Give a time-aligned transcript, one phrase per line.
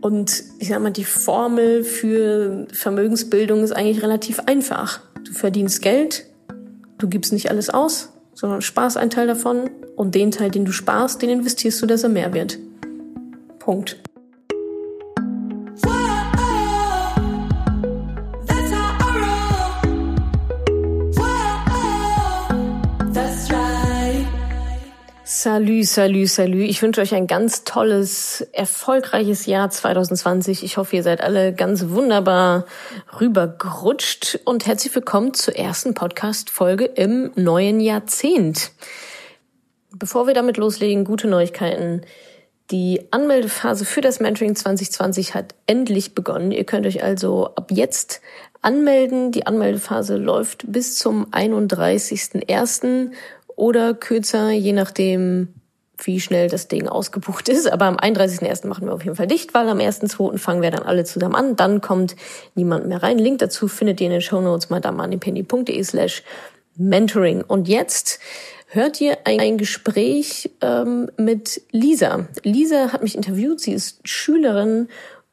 [0.00, 5.00] Und ich sag mal, die Formel für Vermögensbildung ist eigentlich relativ einfach.
[5.24, 6.26] Du verdienst Geld,
[6.98, 10.72] du gibst nicht alles aus, sondern sparst einen Teil davon und den Teil, den du
[10.72, 12.58] sparst, den investierst du, dass er mehr wird.
[13.58, 13.98] Punkt.
[25.40, 26.64] Salü, salü, salü.
[26.64, 30.64] Ich wünsche euch ein ganz tolles, erfolgreiches Jahr 2020.
[30.64, 32.64] Ich hoffe, ihr seid alle ganz wunderbar
[33.20, 38.72] rübergerutscht und herzlich willkommen zur ersten Podcast-Folge im neuen Jahrzehnt.
[39.94, 42.02] Bevor wir damit loslegen, gute Neuigkeiten.
[42.72, 46.50] Die Anmeldephase für das Mentoring 2020 hat endlich begonnen.
[46.50, 48.22] Ihr könnt euch also ab jetzt
[48.60, 49.30] anmelden.
[49.30, 53.12] Die Anmeldephase läuft bis zum 31.01
[53.58, 55.48] oder kürzer, je nachdem,
[56.04, 57.70] wie schnell das Ding ausgebucht ist.
[57.70, 58.68] Aber am 31.01.
[58.68, 60.38] machen wir auf jeden Fall dicht, weil am 1.02.
[60.38, 61.56] fangen wir dann alle zusammen an.
[61.56, 62.14] Dann kommt
[62.54, 63.18] niemand mehr rein.
[63.18, 66.22] Link dazu findet ihr in den Show Notes madamanipeni.de slash
[66.76, 67.42] mentoring.
[67.42, 68.20] Und jetzt
[68.68, 72.28] hört ihr ein Gespräch ähm, mit Lisa.
[72.44, 73.58] Lisa hat mich interviewt.
[73.60, 74.88] Sie ist Schülerin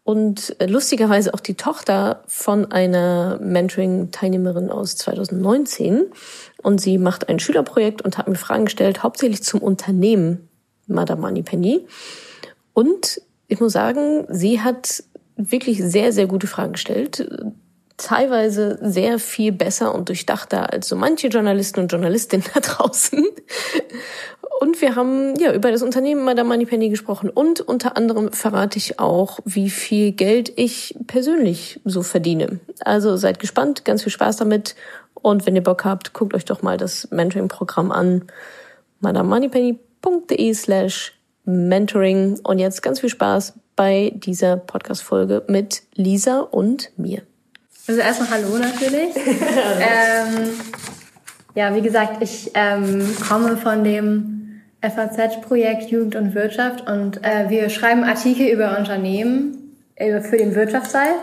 [0.05, 6.05] und äh, lustigerweise auch die Tochter von einer Mentoring-Teilnehmerin aus 2019.
[6.61, 10.47] Und sie macht ein Schülerprojekt und hat mir Fragen gestellt, hauptsächlich zum Unternehmen
[10.85, 11.87] Madame Moneypenny.
[12.73, 15.03] Und ich muss sagen, sie hat
[15.37, 17.27] wirklich sehr, sehr gute Fragen gestellt.
[17.97, 23.25] Teilweise sehr viel besser und durchdachter als so manche Journalisten und Journalistinnen da draußen.
[24.59, 28.99] Und wir haben ja über das Unternehmen Madame Moneypenny gesprochen und unter anderem verrate ich
[28.99, 32.59] auch, wie viel Geld ich persönlich so verdiene.
[32.79, 34.75] Also seid gespannt, ganz viel Spaß damit
[35.25, 38.25] und wenn ihr Bock habt, guckt euch doch mal das Mentoring-Programm an.
[38.99, 41.13] madamoneypenny.de slash
[41.45, 42.39] mentoring.
[42.43, 47.23] Und jetzt ganz viel Spaß bei dieser Podcast-Folge mit Lisa und mir.
[47.87, 49.15] Also erstmal Hallo natürlich.
[49.15, 50.49] ähm,
[51.53, 57.69] ja, wie gesagt, ich ähm, komme von dem FAZ-Projekt Jugend und Wirtschaft und äh, wir
[57.69, 61.13] schreiben Artikel über Unternehmen äh, für den Wirtschaftsteil.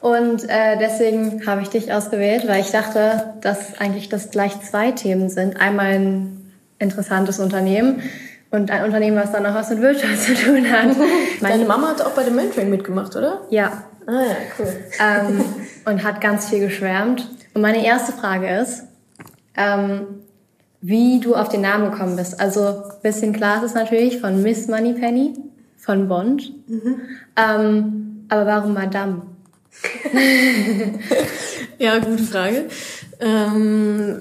[0.00, 4.92] Und äh, deswegen habe ich dich ausgewählt, weil ich dachte, dass eigentlich das gleich zwei
[4.92, 5.58] Themen sind.
[5.60, 8.02] Einmal ein interessantes Unternehmen
[8.50, 10.94] und ein Unternehmen, was dann auch was mit Wirtschaft zu tun hat.
[11.40, 13.40] Deine Mama hat auch bei dem Mentoring mitgemacht, oder?
[13.48, 13.84] Ja.
[14.06, 14.84] Ah ja, cool.
[15.00, 15.44] Ähm,
[15.84, 17.28] und hat ganz viel geschwärmt.
[17.54, 18.84] Und meine erste Frage ist,
[19.56, 20.06] ähm,
[20.80, 22.40] wie du auf den Namen gekommen bist.
[22.40, 25.34] Also bisschen klar ist natürlich von Miss Moneypenny,
[25.76, 26.52] von Bond.
[26.68, 27.00] Mhm.
[27.36, 29.22] Ähm, aber warum Madame?
[31.78, 32.66] ja, gute Frage.
[33.20, 34.20] Ähm,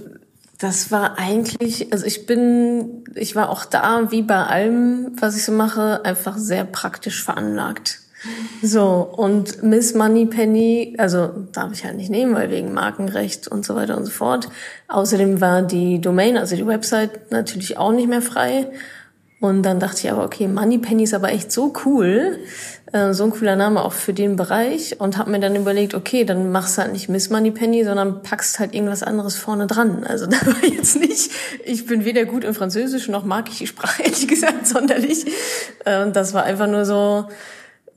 [0.57, 5.43] das war eigentlich, also ich bin, ich war auch da, wie bei allem, was ich
[5.43, 7.99] so mache, einfach sehr praktisch veranlagt.
[8.61, 13.75] So, und Miss Moneypenny, also darf ich halt nicht nehmen, weil wegen Markenrecht und so
[13.75, 14.49] weiter und so fort.
[14.87, 18.67] Außerdem war die Domain, also die Website natürlich auch nicht mehr frei.
[19.41, 22.39] Und dann dachte ich aber, okay, Moneypenny ist aber echt so cool,
[22.93, 26.23] äh, so ein cooler Name auch für den Bereich und habe mir dann überlegt, okay,
[26.23, 30.05] dann machst halt nicht Miss Moneypenny, sondern packst halt irgendwas anderes vorne dran.
[30.05, 31.29] Also da war jetzt nicht,
[31.65, 35.25] ich bin weder gut in Französisch noch mag ich die Sprache ehrlich gesagt sonderlich.
[35.83, 37.25] Äh, das war einfach nur so,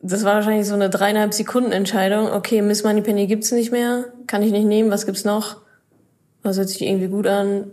[0.02, 2.30] das war wahrscheinlich so eine dreieinhalb Sekunden Entscheidung.
[2.30, 5.56] Okay, Miss Moneypenny gibt's nicht mehr, kann ich nicht nehmen, was gibt's noch?
[6.42, 7.70] Was hört sich irgendwie gut an?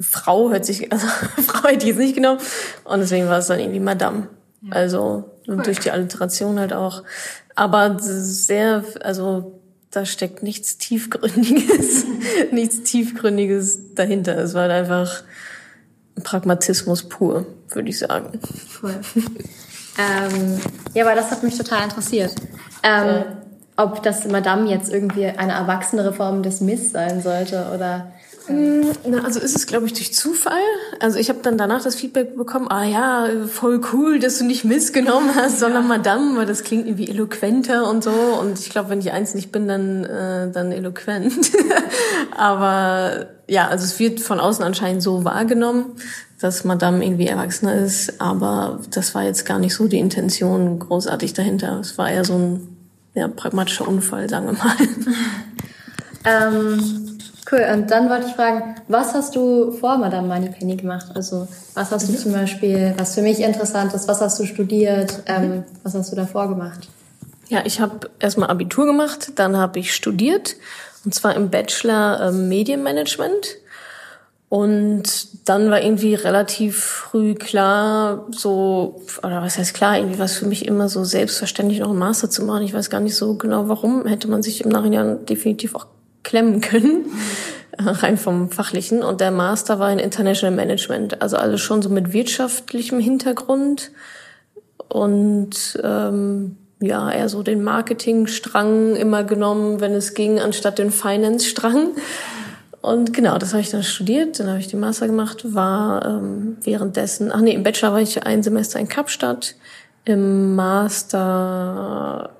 [0.00, 2.40] Frau hört sich, also Frau hätte ich jetzt nicht genommen.
[2.84, 4.28] Und deswegen war es dann irgendwie Madame.
[4.62, 4.72] Ja.
[4.72, 5.62] Also cool.
[5.62, 7.04] durch die Alliteration halt auch.
[7.54, 12.04] Aber sehr, also da steckt nichts Tiefgründiges,
[12.52, 14.36] nichts Tiefgründiges dahinter.
[14.38, 15.22] Es war halt einfach
[16.22, 18.40] Pragmatismus pur, würde ich sagen.
[18.82, 18.94] Cool.
[19.98, 20.60] ähm,
[20.94, 22.34] ja, aber das hat mich total interessiert.
[22.82, 23.24] Ähm, ja.
[23.76, 28.12] Ob das Madame jetzt irgendwie eine erwachsenere Form des Miss sein sollte oder
[28.50, 30.60] na, also ist es, glaube ich, durch Zufall.
[31.00, 34.64] Also ich habe dann danach das Feedback bekommen, ah ja, voll cool, dass du nicht
[34.64, 38.10] missgenommen hast, sondern Madame, weil das klingt irgendwie eloquenter und so.
[38.10, 41.50] Und ich glaube, wenn ich eins nicht bin, dann, äh, dann eloquent.
[42.36, 45.92] Aber ja, also es wird von außen anscheinend so wahrgenommen,
[46.40, 48.20] dass Madame irgendwie erwachsener ist.
[48.20, 51.80] Aber das war jetzt gar nicht so die Intention großartig dahinter.
[51.80, 52.76] Es war eher so ein
[53.14, 54.76] ja, pragmatischer Unfall, sagen wir mal.
[56.24, 57.07] Ähm
[57.50, 61.06] Cool, und dann wollte ich fragen, was hast du vor Madame Moneypenny gemacht?
[61.14, 65.22] Also was hast du zum Beispiel, was für mich interessant ist, was hast du studiert,
[65.26, 66.88] ähm, was hast du davor gemacht?
[67.48, 70.56] Ja, ich habe erstmal Abitur gemacht, dann habe ich studiert,
[71.06, 73.56] und zwar im Bachelor äh, Medienmanagement.
[74.50, 80.36] Und dann war irgendwie relativ früh klar, so, oder was heißt klar, irgendwie war es
[80.36, 82.62] für mich immer so selbstverständlich, noch einen Master zu machen.
[82.62, 84.06] Ich weiß gar nicht so genau warum.
[84.06, 85.86] Hätte man sich im Nachhinein definitiv auch
[86.22, 87.06] klemmen können,
[87.78, 89.02] rein vom Fachlichen.
[89.02, 93.90] Und der Master war in International Management, also alles schon so mit wirtschaftlichem Hintergrund
[94.88, 101.88] und ähm, ja, eher so den Marketingstrang immer genommen, wenn es ging, anstatt den Finance-Strang.
[102.80, 106.56] Und genau, das habe ich dann studiert, dann habe ich den Master gemacht, war ähm,
[106.62, 109.56] währenddessen, ach nee, im Bachelor war ich ein Semester in Kapstadt,
[110.04, 112.30] im Master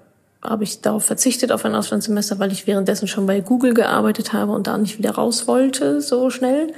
[0.42, 4.52] habe ich darauf verzichtet, auf ein Auslandssemester, weil ich währenddessen schon bei Google gearbeitet habe
[4.52, 6.72] und da nicht wieder raus wollte, so schnell.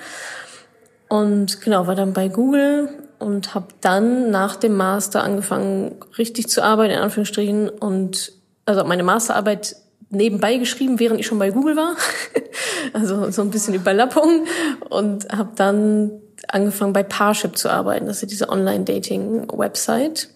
[1.09, 6.63] Und genau, war dann bei Google und habe dann nach dem Master angefangen, richtig zu
[6.63, 7.69] arbeiten, in Anführungsstrichen.
[7.69, 8.33] Und
[8.65, 9.77] also meine Masterarbeit
[10.09, 11.97] nebenbei geschrieben, während ich schon bei Google war.
[12.93, 14.47] also so ein bisschen Überlappung.
[14.89, 16.13] Und habe dann
[16.49, 18.07] angefangen bei Parship zu arbeiten.
[18.07, 20.29] Das ist diese Online-Dating-Website.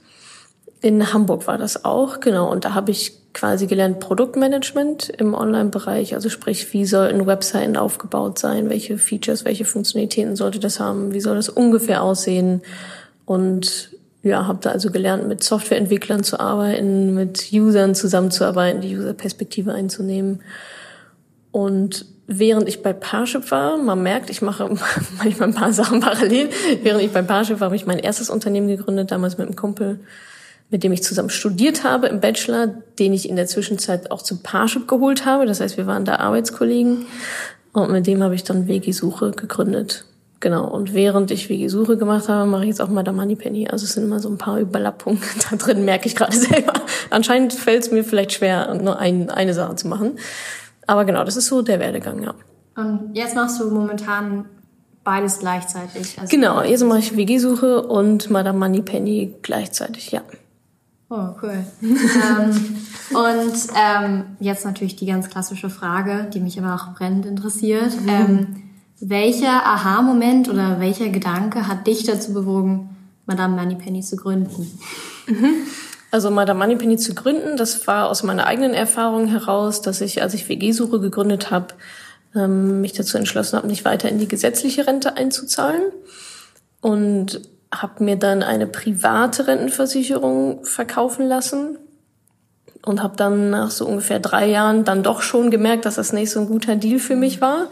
[0.84, 2.52] In Hamburg war das auch, genau.
[2.52, 6.14] Und da habe ich quasi gelernt Produktmanagement im Online-Bereich.
[6.14, 8.68] Also sprich, wie sollten Webseiten aufgebaut sein?
[8.68, 11.14] Welche Features, welche Funktionalitäten sollte das haben?
[11.14, 12.60] Wie soll das ungefähr aussehen?
[13.24, 19.72] Und ja, habe da also gelernt, mit Softwareentwicklern zu arbeiten, mit Usern zusammenzuarbeiten, die User-Perspektive
[19.72, 20.42] einzunehmen.
[21.50, 24.68] Und während ich bei Parship war, man merkt, ich mache
[25.16, 26.50] manchmal ein paar Sachen parallel.
[26.82, 30.00] Während ich bei Parship war, habe ich mein erstes Unternehmen gegründet, damals mit einem Kumpel,
[30.70, 32.68] mit dem ich zusammen studiert habe im Bachelor,
[32.98, 35.46] den ich in der Zwischenzeit auch zum Parship geholt habe.
[35.46, 37.06] Das heißt, wir waren da Arbeitskollegen.
[37.72, 40.04] Und mit dem habe ich dann Wegi-Suche gegründet.
[40.40, 40.68] Genau.
[40.68, 43.68] Und während ich Wegi-Suche gemacht habe, mache ich jetzt auch mal da Moneypenny.
[43.68, 45.20] Also es sind immer so ein paar Überlappungen
[45.50, 46.74] da drin, merke ich gerade selber.
[47.10, 50.18] Anscheinend fällt es mir vielleicht schwer, nur ein, eine Sache zu machen.
[50.86, 52.34] Aber genau, das ist so der Werdegang, ja.
[52.76, 54.46] Und jetzt machst du momentan
[55.02, 56.18] beides gleichzeitig.
[56.18, 60.22] Also genau, jetzt mache ich WG-Suche und Madame Moneypenny gleichzeitig, ja.
[61.10, 61.64] Oh, cool.
[61.82, 62.76] ähm,
[63.10, 68.00] und ähm, jetzt natürlich die ganz klassische Frage, die mich aber auch brennend interessiert.
[68.00, 68.08] Mhm.
[68.08, 68.62] Ähm,
[69.00, 72.96] welcher Aha-Moment oder welcher Gedanke hat dich dazu bewogen,
[73.26, 74.78] Madame Moneypenny zu gründen?
[75.26, 75.66] Mhm.
[76.10, 80.32] Also Madame Moneypenny zu gründen, das war aus meiner eigenen Erfahrung heraus, dass ich, als
[80.32, 81.74] ich WG-Suche gegründet habe,
[82.34, 85.82] ähm, mich dazu entschlossen habe, nicht weiter in die gesetzliche Rente einzuzahlen
[86.80, 87.40] und
[87.82, 91.78] habe mir dann eine private Rentenversicherung verkaufen lassen
[92.84, 96.30] und habe dann nach so ungefähr drei Jahren dann doch schon gemerkt, dass das nicht
[96.30, 97.68] so ein guter Deal für mich war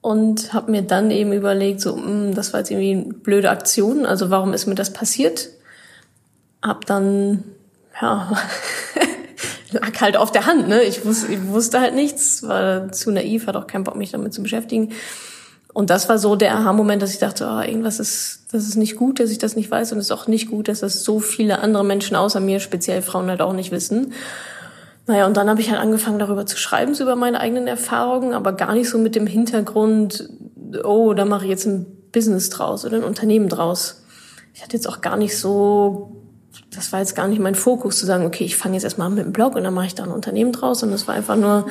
[0.00, 3.50] und habe mir dann eben überlegt, so, mh, hm, das war jetzt irgendwie eine blöde
[3.50, 5.48] Aktion, also warum ist mir das passiert?
[6.62, 7.44] Hab dann,
[8.00, 8.32] ja,
[9.70, 10.82] lag halt auf der Hand, ne?
[10.82, 14.32] Ich wusste, ich wusste halt nichts, war zu naiv, hat auch keinen Bock, mich damit
[14.32, 14.92] zu beschäftigen.
[15.78, 18.96] Und das war so der Aha-Moment, dass ich dachte, oh, irgendwas ist, das ist nicht
[18.96, 21.20] gut, dass ich das nicht weiß und es ist auch nicht gut, dass das so
[21.20, 24.12] viele andere Menschen außer mir, speziell Frauen halt auch nicht wissen.
[25.06, 28.34] Naja, und dann habe ich halt angefangen, darüber zu schreiben, so über meine eigenen Erfahrungen,
[28.34, 30.28] aber gar nicht so mit dem Hintergrund,
[30.82, 34.02] oh, da mache ich jetzt ein Business draus oder ein Unternehmen draus.
[34.54, 36.10] Ich hatte jetzt auch gar nicht so,
[36.74, 39.24] das war jetzt gar nicht mein Fokus, zu sagen, okay, ich fange jetzt erstmal mit
[39.24, 40.82] dem Blog und dann mache ich da ein Unternehmen draus.
[40.82, 41.68] Und das war einfach nur,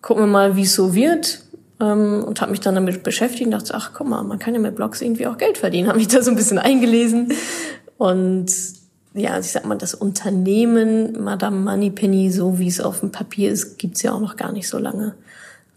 [0.00, 1.40] gucken wir mal, wie es so wird.
[1.80, 4.60] Ähm, und habe mich dann damit beschäftigt und dachte, ach guck mal, man kann ja
[4.60, 5.88] mit Blogs irgendwie auch Geld verdienen.
[5.88, 7.32] Habe mich da so ein bisschen eingelesen
[7.98, 8.50] und
[9.12, 13.50] ja, also ich sag mal, das Unternehmen Madame Moneypenny, so wie es auf dem Papier
[13.50, 15.14] ist, gibt's ja auch noch gar nicht so lange.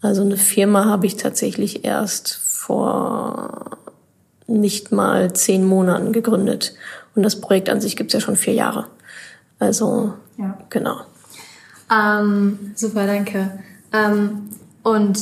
[0.02, 3.78] Also eine Firma habe ich tatsächlich erst vor
[4.46, 6.74] nicht mal zehn Monaten gegründet.
[7.14, 8.86] Und das Projekt an sich gibt's ja schon vier Jahre.
[9.58, 10.58] Also, ja.
[10.70, 11.00] genau.
[11.90, 13.58] Ähm, super, danke.
[13.92, 14.50] Ähm,
[14.82, 15.18] und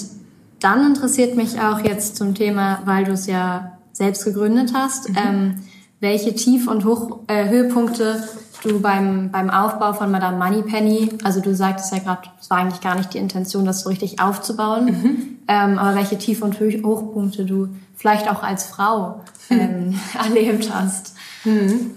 [0.63, 5.17] dann interessiert mich auch jetzt zum Thema, weil du es ja selbst gegründet hast, mhm.
[5.17, 5.55] ähm,
[6.01, 8.23] welche Tief- und Hoch, äh, Höhepunkte
[8.63, 12.81] du beim, beim Aufbau von Madame Moneypenny, also du sagtest ja gerade, es war eigentlich
[12.81, 15.39] gar nicht die Intention, das so richtig aufzubauen, mhm.
[15.49, 21.15] ähm, aber welche Tief- und Hochpunkte du vielleicht auch als Frau ähm, erlebt hast.
[21.45, 21.93] Mhm.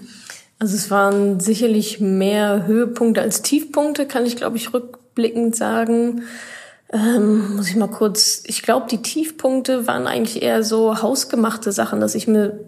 [0.58, 6.24] Also es waren sicherlich mehr Höhepunkte als Tiefpunkte, kann ich glaube ich rückblickend sagen.
[6.94, 12.00] Ähm, muss ich mal kurz, ich glaube, die Tiefpunkte waren eigentlich eher so hausgemachte Sachen,
[12.00, 12.60] dass ich mir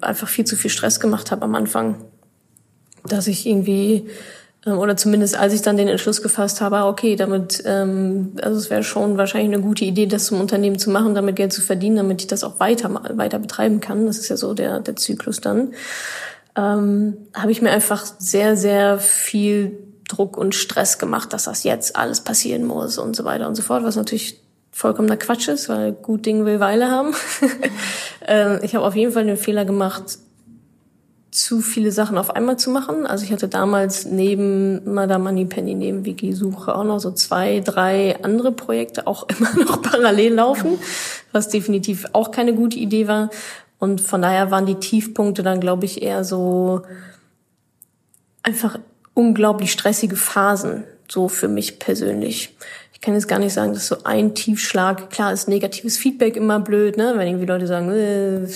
[0.00, 1.96] einfach viel zu viel Stress gemacht habe am Anfang.
[3.04, 4.08] Dass ich irgendwie,
[4.64, 8.56] ähm, oder zumindest als ich dann den Entschluss gefasst habe, ah, okay, damit, ähm, also
[8.56, 11.60] es wäre schon wahrscheinlich eine gute Idee, das zum Unternehmen zu machen, damit Geld zu
[11.60, 14.06] verdienen, damit ich das auch weiter, weiter betreiben kann.
[14.06, 15.72] Das ist ja so der, der Zyklus dann.
[16.56, 21.96] Ähm, habe ich mir einfach sehr, sehr viel Druck und Stress gemacht, dass das jetzt
[21.96, 24.40] alles passieren muss und so weiter und so fort, was natürlich
[24.70, 27.14] vollkommener Quatsch ist, weil gut Ding will Weile haben.
[28.24, 30.18] Ähm, ich habe auf jeden Fall den Fehler gemacht,
[31.32, 33.04] zu viele Sachen auf einmal zu machen.
[33.04, 38.52] Also ich hatte damals neben Madame Moneypenny, neben Wiki-Suche auch noch so zwei, drei andere
[38.52, 40.78] Projekte auch immer noch parallel laufen,
[41.32, 43.30] was definitiv auch keine gute Idee war.
[43.78, 46.82] Und von daher waren die Tiefpunkte dann, glaube ich, eher so
[48.44, 48.78] einfach
[49.14, 52.54] unglaublich stressige Phasen, so für mich persönlich
[53.02, 56.96] kann jetzt gar nicht sagen, dass so ein Tiefschlag, klar ist negatives Feedback immer blöd,
[56.96, 57.14] ne?
[57.16, 58.46] wenn irgendwie Leute sagen, äh,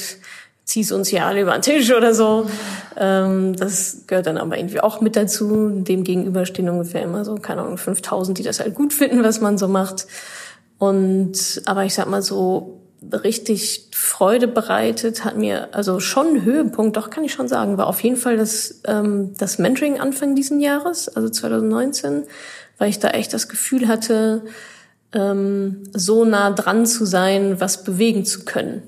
[0.64, 2.48] zieh's uns hier alle über den Tisch oder so.
[2.96, 5.70] Ähm, das gehört dann aber irgendwie auch mit dazu.
[5.70, 9.40] Dem gegenüber stehen ungefähr immer so, keine Ahnung, 5000, die das halt gut finden, was
[9.40, 10.06] man so macht.
[10.78, 12.80] Und, aber ich sag mal so,
[13.12, 18.02] richtig Freude bereitet hat mir, also schon Höhepunkt, doch kann ich schon sagen, war auf
[18.02, 22.24] jeden Fall das, ähm, das Mentoring Anfang diesen Jahres, also 2019
[22.78, 24.42] weil ich da echt das Gefühl hatte,
[25.12, 28.82] ähm, so nah dran zu sein, was bewegen zu können.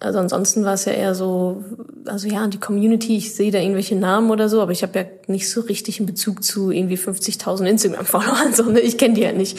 [0.00, 1.64] Also ansonsten war es ja eher so,
[2.04, 5.04] also ja, die Community, ich sehe da irgendwelche Namen oder so, aber ich habe ja
[5.28, 8.80] nicht so richtig einen Bezug zu irgendwie 50.000 Instagram-Followern, so, ne?
[8.80, 9.58] ich kenne die ja nicht.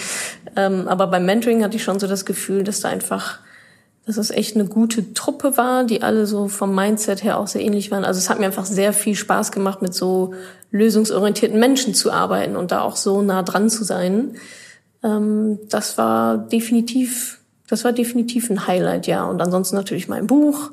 [0.56, 3.40] Ähm, aber beim Mentoring hatte ich schon so das Gefühl, dass da einfach,
[4.06, 7.62] dass es echt eine gute Truppe war, die alle so vom Mindset her auch sehr
[7.62, 8.06] ähnlich waren.
[8.06, 10.34] Also es hat mir einfach sehr viel Spaß gemacht, mit so
[10.72, 14.36] lösungsorientierten Menschen zu arbeiten und da auch so nah dran zu sein.
[15.04, 19.26] Ähm, das war definitiv, das war definitiv ein Highlight, ja.
[19.26, 20.72] Und ansonsten natürlich mein Buch.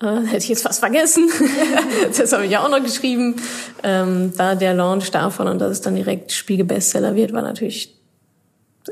[0.00, 1.30] Äh, hätte ich jetzt fast vergessen.
[2.16, 3.36] das habe ich ja auch noch geschrieben.
[3.84, 7.96] Ähm, da der Launch davon und dass es dann direkt Spiegel-Bestseller wird, war natürlich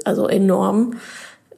[0.04, 0.94] also enorm.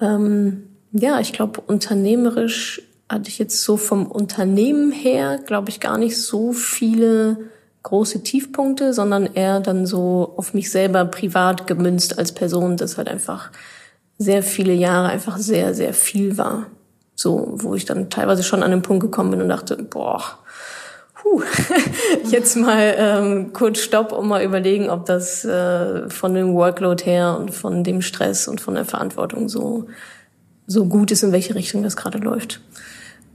[0.00, 5.98] Ähm, ja, ich glaube, unternehmerisch hatte ich jetzt so vom Unternehmen her, glaube ich, gar
[5.98, 7.36] nicht so viele
[7.82, 13.08] große Tiefpunkte, sondern eher dann so auf mich selber privat gemünzt als Person, das halt
[13.08, 13.50] einfach
[14.18, 16.66] sehr viele Jahre einfach sehr, sehr viel war.
[17.14, 20.22] So, wo ich dann teilweise schon an den Punkt gekommen bin und dachte, boah,
[21.20, 21.42] puh,
[22.30, 27.36] jetzt mal ähm, kurz Stopp und mal überlegen, ob das äh, von dem Workload her
[27.38, 29.86] und von dem Stress und von der Verantwortung so,
[30.66, 32.60] so gut ist, in welche Richtung das gerade läuft.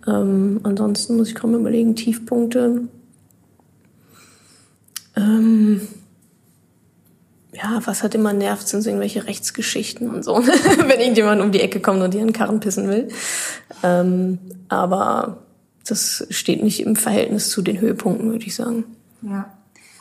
[0.07, 2.87] Ähm, ansonsten muss ich kaum überlegen, Tiefpunkte
[5.17, 5.81] ähm,
[7.53, 11.61] ja, was hat immer nervt, sind so irgendwelche Rechtsgeschichten und so, wenn irgendjemand um die
[11.61, 13.09] Ecke kommt und einen Karren pissen will.
[13.83, 14.37] Ähm,
[14.69, 15.39] aber
[15.87, 18.83] das steht nicht im Verhältnis zu den Höhepunkten, würde ich sagen.
[19.23, 19.56] Ja.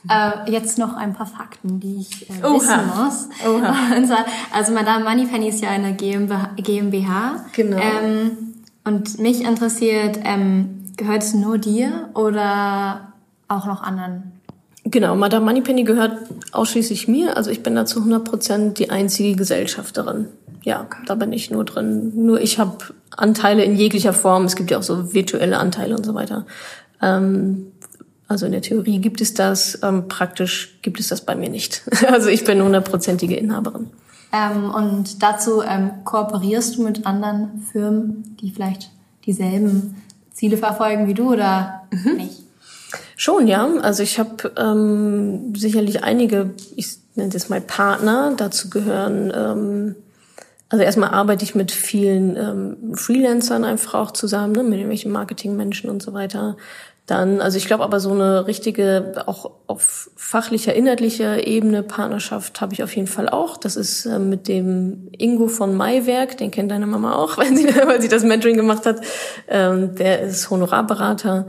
[0.08, 3.28] Äh, jetzt noch ein paar Fakten, die ich äh, wissen muss.
[3.44, 3.74] Oha.
[3.96, 6.50] Und zwar, also Madame Moneypenny ist ja eine GmbH.
[6.56, 7.44] GmbH.
[7.52, 7.78] Genau.
[7.78, 8.30] Ähm,
[8.84, 13.12] und mich interessiert, ähm, gehört es nur dir oder
[13.48, 14.36] auch noch anderen
[14.88, 16.16] Genau, Madame Moneypenny gehört
[16.52, 17.36] ausschließlich mir.
[17.36, 20.28] Also ich bin da zu 100 Prozent die einzige Gesellschafterin.
[20.62, 22.12] Ja, da bin ich nur drin.
[22.14, 22.76] Nur ich habe
[23.16, 24.44] Anteile in jeglicher Form.
[24.44, 26.46] Es gibt ja auch so virtuelle Anteile und so weiter.
[27.02, 27.72] Ähm,
[28.28, 31.82] also in der Theorie gibt es das, ähm, praktisch gibt es das bei mir nicht.
[32.08, 33.88] Also ich bin hundertprozentige Inhaberin.
[34.32, 38.90] Ähm, und dazu ähm, kooperierst du mit anderen Firmen, die vielleicht
[39.24, 40.02] dieselben
[40.32, 42.16] Ziele verfolgen wie du oder mhm.
[42.16, 42.42] nicht?
[43.16, 43.66] Schon, ja.
[43.82, 49.94] Also ich habe ähm, sicherlich einige, ich nenne es mal Partner, dazu gehören, ähm,
[50.68, 55.88] also erstmal arbeite ich mit vielen ähm, Freelancern einfach auch zusammen, ne, mit irgendwelchen Marketingmenschen
[55.88, 56.56] und so weiter.
[57.06, 62.74] Dann, also ich glaube aber so eine richtige, auch auf fachlicher, inhaltlicher Ebene Partnerschaft habe
[62.74, 63.56] ich auf jeden Fall auch.
[63.56, 67.68] Das ist äh, mit dem Ingo von Maiwerk, den kennt deine Mama auch, weil sie,
[67.86, 69.00] weil sie das Mentoring gemacht hat.
[69.46, 71.46] Ähm, der ist Honorarberater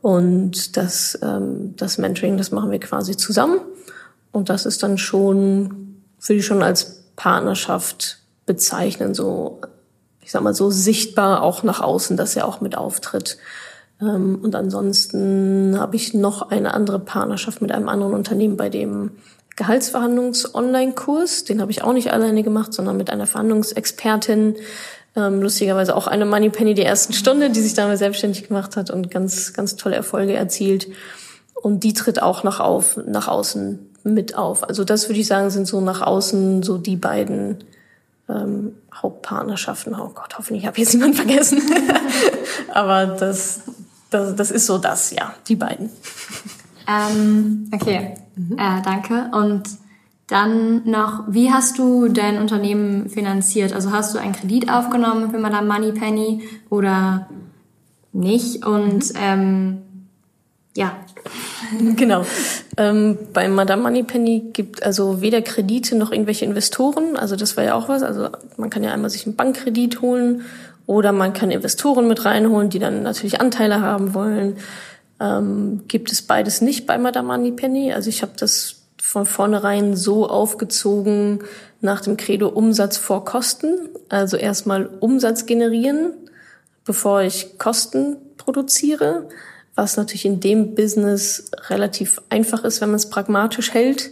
[0.00, 3.60] und das, ähm, das Mentoring, das machen wir quasi zusammen.
[4.32, 9.60] Und das ist dann schon, würde ich schon als Partnerschaft bezeichnen, so,
[10.20, 13.38] ich sag mal, so sichtbar auch nach außen, dass er auch mit auftritt.
[14.00, 19.12] Ähm, und ansonsten habe ich noch eine andere Partnerschaft mit einem anderen Unternehmen bei dem
[19.56, 21.44] Gehaltsverhandlungs-Online-Kurs.
[21.44, 24.56] Den habe ich auch nicht alleine gemacht, sondern mit einer Verhandlungsexpertin,
[25.16, 29.10] ähm, lustigerweise auch eine Moneypenny die ersten Stunde, die sich damit selbstständig gemacht hat und
[29.10, 30.88] ganz, ganz tolle Erfolge erzielt.
[31.54, 34.66] Und die tritt auch nach auf, nach außen mit auf.
[34.66, 37.64] Also das würde ich sagen, sind so nach außen so die beiden
[38.30, 39.94] ähm, Hauptpartnerschaften.
[39.94, 41.60] Oh Gott, hoffentlich habe ich jetzt niemanden vergessen.
[42.72, 43.60] Aber das,
[44.10, 45.90] das, das ist so das, ja, die beiden.
[46.88, 48.58] Ähm, okay, mhm.
[48.58, 49.30] äh, danke.
[49.32, 49.64] Und
[50.26, 53.72] dann noch, wie hast du dein Unternehmen finanziert?
[53.72, 57.28] Also hast du einen Kredit aufgenommen für Madame Moneypenny oder
[58.12, 58.64] nicht?
[58.64, 59.20] Und mhm.
[59.20, 59.78] ähm,
[60.76, 60.96] ja.
[61.96, 62.24] genau.
[62.76, 67.16] Ähm, bei Madame Moneypenny gibt also weder Kredite noch irgendwelche Investoren.
[67.16, 68.02] Also das war ja auch was.
[68.02, 70.42] Also man kann ja einmal sich einen Bankkredit holen
[70.90, 74.56] oder man kann Investoren mit reinholen, die dann natürlich Anteile haben wollen.
[75.20, 77.92] Ähm, gibt es beides nicht bei Madame Moneypenny.
[77.92, 81.44] Also ich habe das von vornherein so aufgezogen
[81.80, 83.88] nach dem Credo Umsatz vor Kosten.
[84.08, 86.12] Also erstmal Umsatz generieren,
[86.84, 89.28] bevor ich Kosten produziere
[89.80, 94.10] was natürlich in dem Business relativ einfach ist, wenn man es pragmatisch hält.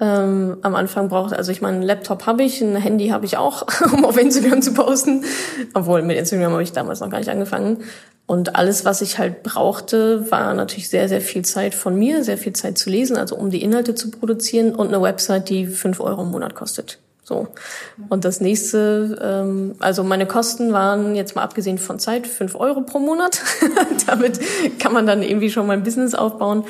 [0.00, 3.36] Ähm, am Anfang braucht, also ich meine, einen Laptop habe ich, ein Handy habe ich
[3.36, 5.24] auch, um auf Instagram zu posten.
[5.72, 7.78] Obwohl mit Instagram habe ich damals noch gar nicht angefangen.
[8.26, 12.38] Und alles, was ich halt brauchte, war natürlich sehr, sehr viel Zeit von mir, sehr
[12.38, 16.00] viel Zeit zu lesen, also um die Inhalte zu produzieren und eine Website, die fünf
[16.00, 16.98] Euro im Monat kostet.
[17.22, 17.48] So.
[18.10, 22.82] Und das nächste, ähm, also meine Kosten waren jetzt mal abgesehen von Zeit fünf Euro
[22.82, 23.40] pro Monat.
[24.06, 24.40] Damit
[24.78, 26.64] kann man dann irgendwie schon mal ein Business aufbauen.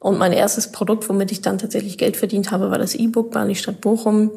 [0.00, 3.54] Und mein erstes Produkt, womit ich dann tatsächlich Geld verdient habe, war das E-Book Bali
[3.54, 4.30] Stadt Bochum.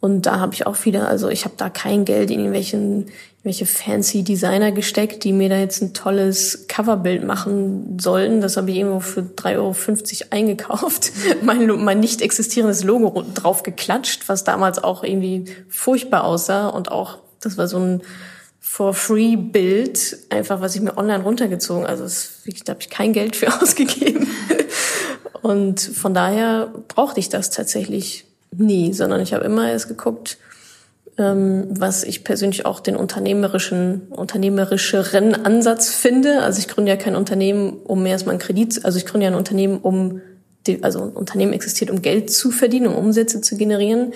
[0.00, 3.06] Und da habe ich auch wieder, also ich habe da kein Geld in irgendwelchen
[3.44, 8.40] welche fancy Designer gesteckt, die mir da jetzt ein tolles Coverbild machen sollten.
[8.40, 9.74] Das habe ich irgendwo für 3,50 Euro
[10.30, 11.12] eingekauft.
[11.42, 17.18] mein, mein nicht existierendes Logo drauf geklatscht, was damals auch irgendwie furchtbar aussah und auch,
[17.40, 18.00] das war so ein
[18.74, 21.86] For-Free-Bild, einfach was ich mir online runtergezogen.
[21.86, 24.26] Also das, da habe ich kein Geld für ausgegeben.
[25.42, 30.38] und von daher brauchte ich das tatsächlich nie, sondern ich habe immer erst geguckt,
[31.18, 36.42] ähm, was ich persönlich auch den unternehmerischen, unternehmerischeren Ansatz finde.
[36.42, 39.30] Also ich gründe ja kein Unternehmen, um mehr als mein Kredit, also ich gründe ja
[39.30, 40.20] ein Unternehmen, um,
[40.82, 44.14] also ein Unternehmen existiert, um Geld zu verdienen, um Umsätze zu generieren.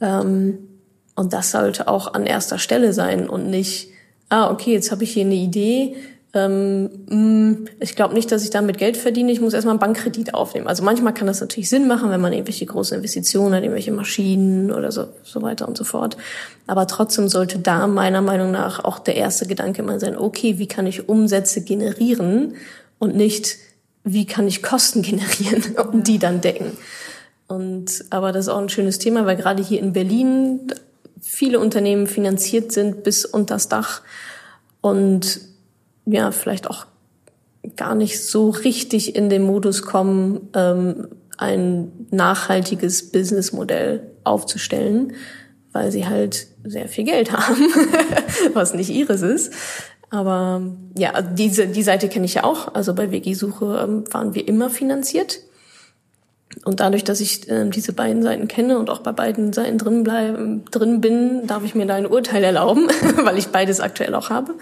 [0.00, 0.71] Ähm,
[1.14, 3.90] und das sollte auch an erster Stelle sein und nicht,
[4.28, 5.96] ah, okay, jetzt habe ich hier eine Idee,
[6.34, 9.30] ähm, mm, ich glaube nicht, dass ich damit Geld verdiene.
[9.32, 10.66] Ich muss erstmal einen Bankkredit aufnehmen.
[10.66, 14.72] Also manchmal kann das natürlich Sinn machen, wenn man irgendwelche großen Investitionen hat, irgendwelche Maschinen
[14.72, 16.16] oder so, so weiter und so fort.
[16.66, 20.68] Aber trotzdem sollte da meiner Meinung nach auch der erste Gedanke mal sein, okay, wie
[20.68, 22.54] kann ich Umsätze generieren
[22.98, 23.56] und nicht,
[24.02, 26.72] wie kann ich Kosten generieren und die dann decken.
[27.46, 30.72] Und, aber das ist auch ein schönes Thema, weil gerade hier in Berlin
[31.22, 34.02] viele Unternehmen finanziert sind bis unter das Dach
[34.80, 35.40] und
[36.04, 36.86] ja, vielleicht auch
[37.76, 41.08] gar nicht so richtig in den Modus kommen, ähm,
[41.38, 45.14] ein nachhaltiges Businessmodell aufzustellen,
[45.72, 47.56] weil sie halt sehr viel Geld haben,
[48.52, 49.52] was nicht ihres ist.
[50.10, 50.62] Aber
[50.98, 52.74] ja, diese die Seite kenne ich ja auch.
[52.74, 55.38] Also bei WG-Suche ähm, waren wir immer finanziert.
[56.64, 60.04] Und dadurch, dass ich äh, diese beiden Seiten kenne und auch bei beiden Seiten drin
[60.04, 62.88] bleiben, drin bin, darf ich mir da ein Urteil erlauben,
[63.24, 64.54] weil ich beides aktuell auch habe.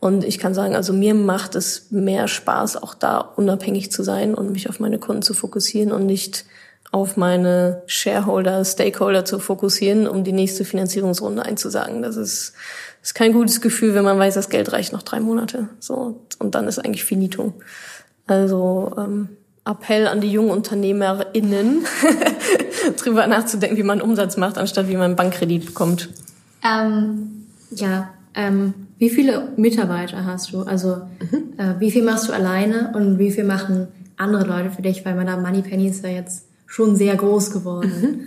[0.00, 4.34] Und ich kann sagen, also mir macht es mehr Spaß, auch da unabhängig zu sein
[4.34, 6.44] und mich auf meine Kunden zu fokussieren und nicht
[6.92, 12.02] auf meine Shareholder, Stakeholder zu fokussieren, um die nächste Finanzierungsrunde einzusagen.
[12.02, 12.54] Das ist,
[13.02, 15.68] ist kein gutes Gefühl, wenn man weiß, das Geld reicht noch drei Monate.
[15.80, 17.54] So und dann ist eigentlich finito.
[18.26, 19.28] Also ähm,
[19.66, 21.84] Appell an die jungen UnternehmerInnen,
[22.96, 26.08] drüber nachzudenken, wie man Umsatz macht, anstatt wie man einen Bankkredit bekommt.
[26.64, 30.62] Ähm, ja, ähm, wie viele Mitarbeiter hast du?
[30.62, 31.58] Also mhm.
[31.58, 35.04] äh, wie viel machst du alleine und wie viel machen andere Leute für dich?
[35.04, 37.92] Weil Madame Moneypenny ist ja jetzt schon sehr groß geworden.
[38.00, 38.20] Mhm.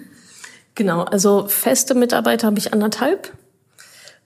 [0.76, 3.32] Genau, also feste Mitarbeiter habe ich anderthalb.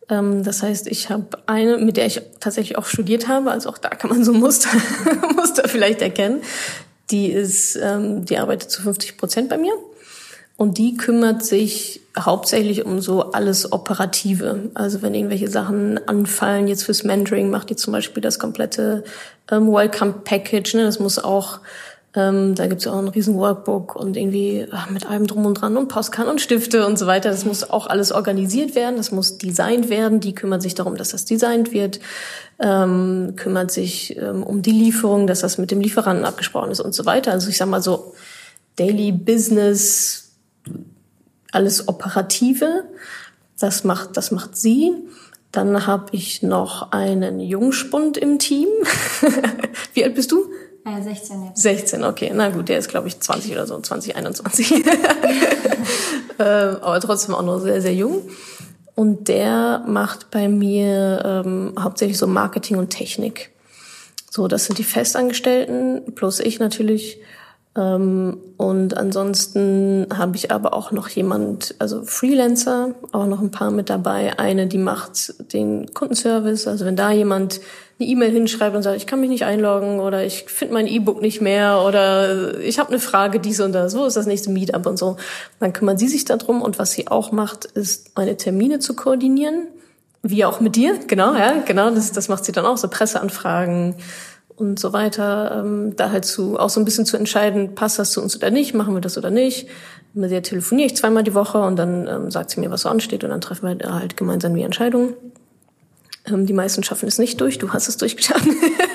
[0.10, 3.78] Ähm, das heißt, ich habe eine, mit der ich tatsächlich auch studiert habe, also auch
[3.78, 4.70] da kann man so Muster,
[5.36, 6.42] Muster vielleicht erkennen.
[7.14, 9.74] Die ist, ähm, die arbeitet zu 50 Prozent bei mir.
[10.58, 14.72] Und die kümmert sich hauptsächlich um so alles Operative.
[14.74, 19.04] Also wenn irgendwelche Sachen anfallen, jetzt fürs Mentoring macht die zum Beispiel das komplette
[19.52, 20.74] ähm, Welcome Package.
[20.74, 20.84] Ne?
[20.86, 21.60] Das muss auch,
[22.16, 25.78] ähm, da gibt's auch ein riesen Workbook und irgendwie ach, mit allem drum und dran
[25.78, 27.30] und Postkarten und Stifte und so weiter.
[27.30, 30.20] Das muss auch alles organisiert werden, das muss designt werden.
[30.20, 32.00] Die kümmert sich darum, dass das designt wird,
[32.60, 36.94] ähm, kümmert sich ähm, um die Lieferung, dass das mit dem Lieferanten abgesprochen ist und
[36.94, 37.32] so weiter.
[37.32, 38.14] Also ich sag mal so
[38.76, 40.34] Daily Business
[41.52, 42.84] alles Operative.
[43.60, 44.94] Das macht, das macht sie.
[45.52, 48.68] Dann habe ich noch einen Jungspund im Team.
[49.94, 50.46] Wie alt bist du?
[50.86, 51.62] Äh, 16 jetzt.
[51.62, 52.32] 16, okay.
[52.34, 54.86] Na gut, der ist, glaube ich, 20 oder so, 20, 21.
[56.38, 58.22] äh, aber trotzdem auch noch sehr, sehr jung.
[58.96, 63.52] Und der macht bei mir ähm, hauptsächlich so Marketing und Technik.
[64.30, 67.20] So, das sind die Festangestellten, plus ich natürlich.
[67.76, 73.72] Ähm, und ansonsten habe ich aber auch noch jemand, also Freelancer, auch noch ein paar
[73.72, 74.38] mit dabei.
[74.38, 76.68] Eine, die macht den Kundenservice.
[76.68, 77.62] Also wenn da jemand
[78.00, 81.22] eine E-Mail hinschreibt und sagt, ich kann mich nicht einloggen oder ich finde mein E-Book
[81.22, 84.86] nicht mehr oder ich habe eine Frage, dies und das, wo ist das nächste Meetup
[84.86, 85.18] und so.
[85.60, 89.68] Dann kümmern sie sich darum und was sie auch macht, ist meine Termine zu koordinieren,
[90.24, 93.96] wie auch mit dir, genau, ja, genau, das, das macht sie dann auch, so Presseanfragen
[94.56, 98.12] und so weiter, ähm, da halt zu, auch so ein bisschen zu entscheiden, passt das
[98.12, 99.68] zu uns oder nicht, machen wir das oder nicht.
[100.14, 102.90] Mit der telefoniere ich zweimal die Woche und dann ähm, sagt sie mir, was so
[102.90, 105.14] ansteht und dann treffen wir halt gemeinsam die Entscheidung.
[106.26, 107.58] Ähm, die meisten schaffen es nicht durch.
[107.58, 108.48] Du hast es durchgeschafft.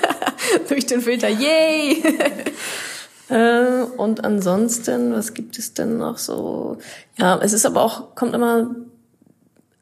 [0.69, 1.29] durch den Filter.
[1.29, 2.03] Yay!
[3.29, 6.77] äh, und ansonsten, was gibt es denn noch so?
[7.17, 8.75] Ja, es ist aber auch, kommt immer,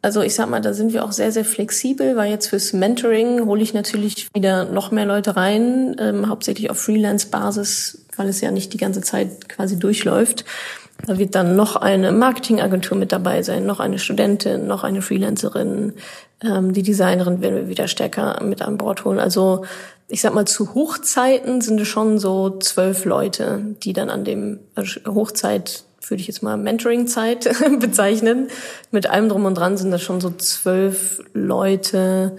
[0.02, 3.46] also ich sag mal, da sind wir auch sehr, sehr flexibel, weil jetzt fürs Mentoring
[3.46, 8.52] hole ich natürlich wieder noch mehr Leute rein, ähm, hauptsächlich auf Freelance-Basis, weil es ja
[8.52, 10.46] nicht die ganze Zeit quasi durchläuft.
[11.06, 15.94] Da wird dann noch eine Marketingagentur mit dabei sein, noch eine Studentin, noch eine Freelancerin,
[16.44, 19.20] ähm, die Designerin werden wir wieder stärker mit an Bord holen.
[19.20, 19.66] Also
[20.08, 24.60] ich sag mal, zu Hochzeiten sind es schon so zwölf Leute, die dann an dem
[24.76, 28.48] also Hochzeit würde ich jetzt mal Mentoring-Zeit bezeichnen.
[28.92, 32.38] Mit allem drum und dran sind das schon so zwölf Leute,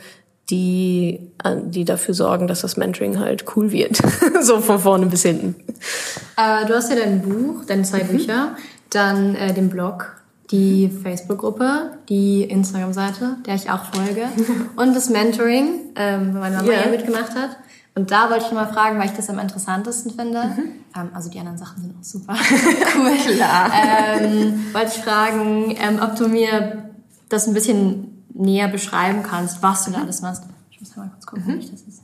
[0.50, 1.30] die,
[1.66, 4.00] die dafür sorgen, dass das Mentoring halt cool wird.
[4.40, 5.56] so von vorne bis hinten.
[6.36, 8.08] Äh, du hast ja dein Buch, deine zwei mhm.
[8.08, 8.56] Bücher,
[8.90, 10.16] dann äh, den Blog,
[10.50, 14.26] die Facebook-Gruppe, die Instagram-Seite, der ich auch folge,
[14.76, 16.84] und das Mentoring, ähm, wo meine Mama yeah.
[16.86, 17.50] ja mitgemacht hat.
[17.94, 20.44] Und da wollte ich mal fragen, weil ich das am interessantesten finde.
[20.44, 20.62] Mhm.
[20.96, 22.34] Ähm, also die anderen Sachen sind auch super
[22.96, 23.34] cool.
[23.34, 23.72] Klar.
[23.74, 26.90] Ähm, wollte ich fragen, ähm, ob du mir
[27.28, 30.44] das ein bisschen näher beschreiben kannst, was du da alles machst.
[30.70, 31.60] Ich muss mal kurz gucken, mhm.
[31.60, 32.02] wie das ist.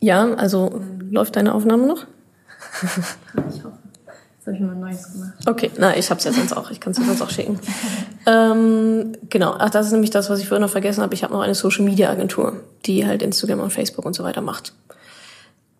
[0.00, 0.80] Ja, also
[1.10, 2.06] läuft deine Aufnahme noch?
[3.50, 3.78] ich hoffe.
[4.36, 5.32] Jetzt habe ich mal Neues gemacht.
[5.46, 6.70] Okay, na, ich habe es ja sonst auch.
[6.70, 7.60] Ich kann es dir sonst auch schicken.
[8.24, 11.12] ähm, genau, ach, das ist nämlich das, was ich vorher noch vergessen habe.
[11.14, 14.72] Ich habe noch eine Social-Media-Agentur, die halt Instagram und Facebook und so weiter macht.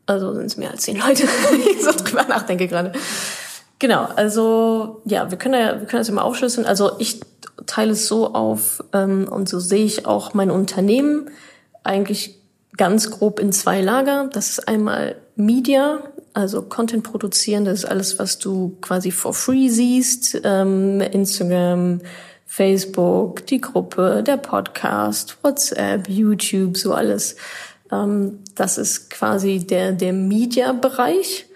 [0.05, 2.93] Also sind es mehr als zehn Leute, wenn ich so drüber nachdenke gerade.
[3.81, 6.67] Genau, also ja, wir können ja, wir können das mal aufschlüsseln.
[6.67, 7.21] Also ich
[7.67, 11.31] teile es so auf ähm, und so sehe ich auch mein Unternehmen
[11.83, 12.39] eigentlich
[12.77, 14.29] ganz grob in zwei Lager.
[14.33, 16.01] Das ist einmal Media,
[16.35, 20.39] also Content produzieren, das ist alles, was du quasi for free siehst.
[20.45, 22.03] Ähm, Instagram,
[22.45, 27.37] Facebook, die Gruppe, der Podcast, WhatsApp, YouTube, so alles.
[27.91, 31.47] Ähm, das ist quasi der, der Media-Bereich.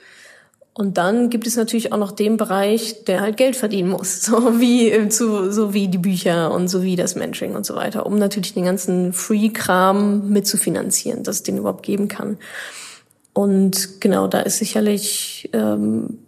[0.77, 4.61] Und dann gibt es natürlich auch noch den Bereich, der halt Geld verdienen muss, so
[4.61, 8.07] wie äh, zu, so wie die Bücher und so wie das Mentoring und so weiter,
[8.07, 12.39] um natürlich den ganzen Free-Kram mitzufinanzieren, dass es den überhaupt geben kann.
[13.33, 16.19] Und genau, da ist sicherlich, ähm,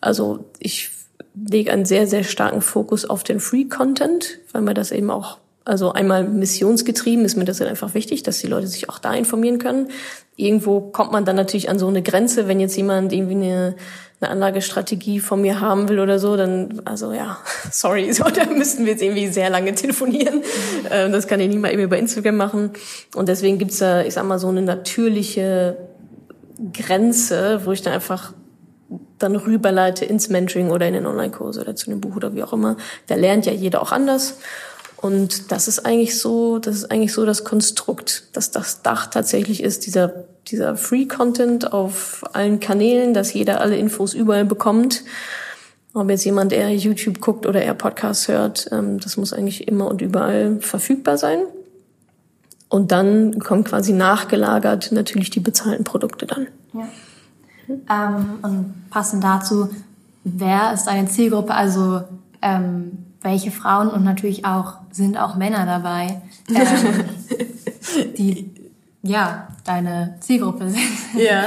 [0.00, 0.90] also ich
[1.34, 5.92] lege einen sehr, sehr starken Fokus auf den Free-Content, weil mir das eben auch, also
[5.92, 9.58] einmal missionsgetrieben ist mir das halt einfach wichtig, dass die Leute sich auch da informieren
[9.58, 9.88] können.
[10.36, 13.76] Irgendwo kommt man dann natürlich an so eine Grenze, wenn jetzt jemand irgendwie eine,
[14.20, 17.38] eine Anlagestrategie von mir haben will oder so, dann, also ja,
[17.70, 20.42] sorry, so, da müssten wir jetzt irgendwie sehr lange telefonieren.
[20.90, 22.70] Ähm, das kann ich nicht mal eben über Instagram machen.
[23.14, 25.78] Und deswegen gibt's da, ich sag mal, so eine natürliche
[26.72, 28.34] Grenze, wo ich dann einfach
[29.18, 32.52] dann rüberleite ins Mentoring oder in den Online-Kurs oder zu einem Buch oder wie auch
[32.52, 32.76] immer.
[33.06, 34.38] Da lernt ja jeder auch anders.
[35.04, 39.62] Und das ist eigentlich so, das ist eigentlich so das Konstrukt, dass das Dach tatsächlich
[39.62, 45.04] ist, dieser, dieser Free Content auf allen Kanälen, dass jeder alle Infos überall bekommt.
[45.92, 49.88] Ob jetzt jemand eher YouTube guckt oder eher Podcasts hört, ähm, das muss eigentlich immer
[49.88, 51.40] und überall verfügbar sein.
[52.70, 56.46] Und dann kommen quasi nachgelagert natürlich die bezahlten Produkte dann.
[56.72, 56.88] Ja.
[57.90, 59.68] Ähm, und passend dazu,
[60.24, 61.52] wer ist deine Zielgruppe?
[61.54, 62.04] Also
[62.40, 67.04] ähm, welche Frauen und natürlich auch sind auch Männer dabei, ähm,
[68.18, 68.50] die
[69.02, 70.80] ja deine Zielgruppe sind.
[71.16, 71.46] Ja.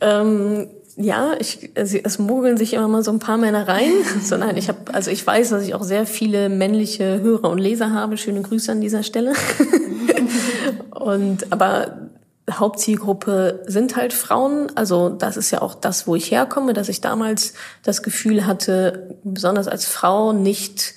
[0.00, 3.92] Ähm, ja, ich, es mogeln sich immer mal so ein paar Männer rein.
[4.22, 7.58] So, nein, ich habe, also ich weiß, dass ich auch sehr viele männliche Hörer und
[7.58, 8.16] Leser habe.
[8.16, 9.32] Schöne Grüße an dieser Stelle.
[10.90, 11.98] und aber
[12.50, 14.70] Hauptzielgruppe sind halt Frauen.
[14.76, 19.16] Also das ist ja auch das, wo ich herkomme, dass ich damals das Gefühl hatte,
[19.24, 20.94] besonders als Frau nicht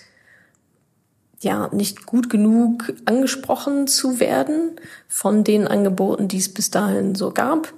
[1.41, 4.71] ja nicht gut genug angesprochen zu werden
[5.08, 7.73] von den Angeboten, die es bis dahin so gab.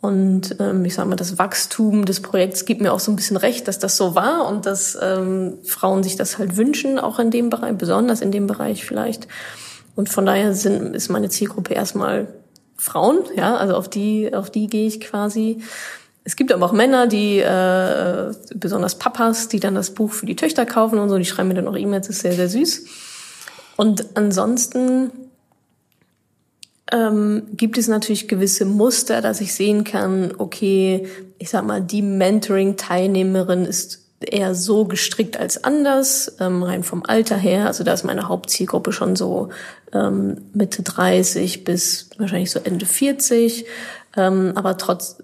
[0.00, 3.36] Und ähm, ich sage mal, das Wachstum des Projekts gibt mir auch so ein bisschen
[3.36, 7.30] recht, dass das so war und dass ähm, Frauen sich das halt wünschen, auch in
[7.30, 9.28] dem Bereich, besonders in dem Bereich vielleicht.
[9.96, 12.28] Und von daher sind, ist meine Zielgruppe erstmal
[12.76, 15.62] Frauen, ja, also auf die, auf die gehe ich quasi.
[16.24, 20.36] Es gibt aber auch Männer, die äh, besonders Papas, die dann das Buch für die
[20.36, 22.84] Töchter kaufen und so, die schreiben mir dann auch E-Mails, ist sehr, sehr süß.
[23.76, 25.10] Und ansonsten
[26.92, 31.06] ähm, gibt es natürlich gewisse Muster, dass ich sehen kann, okay,
[31.38, 37.36] ich sag mal, die Mentoring-Teilnehmerin ist eher so gestrickt als anders, ähm, rein vom Alter
[37.36, 37.66] her.
[37.66, 39.48] Also da ist meine Hauptzielgruppe schon so
[39.92, 43.64] ähm, Mitte 30 bis wahrscheinlich so Ende 40.
[44.16, 45.22] Ähm, aber trotz,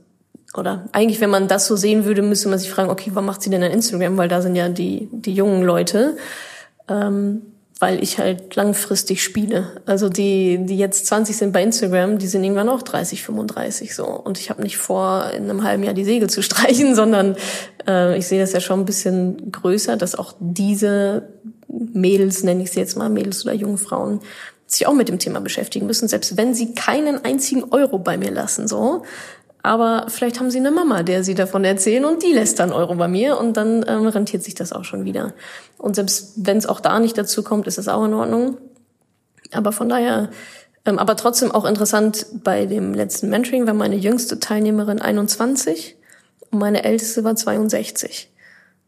[0.59, 3.43] oder eigentlich, wenn man das so sehen würde, müsste man sich fragen, okay, warum macht
[3.43, 4.17] sie denn ein Instagram?
[4.17, 6.17] Weil da sind ja die, die jungen Leute.
[6.89, 7.43] Ähm,
[7.79, 9.83] weil ich halt langfristig spiele.
[9.85, 14.07] Also die, die jetzt 20 sind bei Instagram, die sind irgendwann auch 30, 35 so.
[14.07, 17.37] Und ich habe nicht vor, in einem halben Jahr die Segel zu streichen, sondern
[17.87, 21.29] äh, ich sehe das ja schon ein bisschen größer, dass auch diese
[21.69, 24.21] Mädels, nenne ich sie jetzt mal, Mädels oder junge Frauen,
[24.67, 28.33] sich auch mit dem Thema beschäftigen müssen, selbst wenn sie keinen einzigen Euro bei mir
[28.33, 29.05] lassen, so
[29.67, 32.95] aber vielleicht haben sie eine Mama, der sie davon erzählen und die lässt dann Euro
[32.95, 35.35] bei mir und dann ähm, rentiert sich das auch schon wieder.
[35.77, 38.59] Und selbst wenn es auch da nicht dazu kommt, ist es auch in Ordnung.
[39.51, 40.31] Aber von daher,
[40.85, 45.97] ähm, aber trotzdem auch interessant bei dem letzten Mentoring war meine jüngste Teilnehmerin 21
[46.53, 48.31] und meine älteste war 62.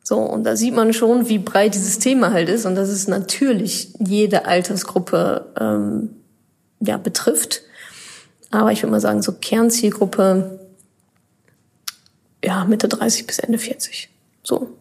[0.04, 3.08] So, und da sieht man schon, wie breit dieses Thema halt ist und dass es
[3.08, 6.10] natürlich jede Altersgruppe ähm,
[6.78, 7.62] ja, betrifft.
[8.52, 10.57] Aber ich würde mal sagen, so Kernzielgruppe
[12.44, 14.10] ja, Mitte 30 bis Ende 40.
[14.42, 14.74] So.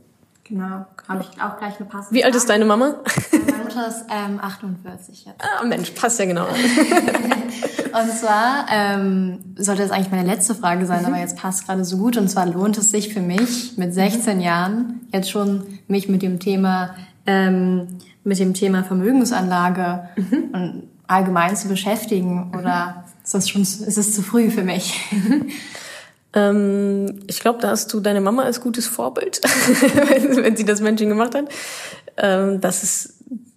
[0.43, 2.95] Genau, habe ich auch gleich eine passende Wie alt ist deine Mama?
[3.31, 5.41] Meine Mutter ist ähm, 48 jetzt.
[5.41, 6.47] Ah, Mensch, passt ja genau.
[6.47, 11.07] und zwar ähm, sollte das eigentlich meine letzte Frage sein, mhm.
[11.07, 12.15] aber jetzt passt gerade so gut.
[12.15, 14.41] Und zwar lohnt es sich für mich mit 16 mhm.
[14.41, 20.49] Jahren jetzt schon mich mit dem Thema ähm, mit dem Thema Vermögensanlage mhm.
[20.53, 24.93] und allgemein zu beschäftigen oder ist das schon ist es zu früh für mich?
[26.33, 29.41] Ähm, ich glaube, da hast du deine Mama als gutes Vorbild,
[30.35, 31.45] wenn sie das Menschen gemacht hat.
[32.17, 33.13] Ähm, das ist,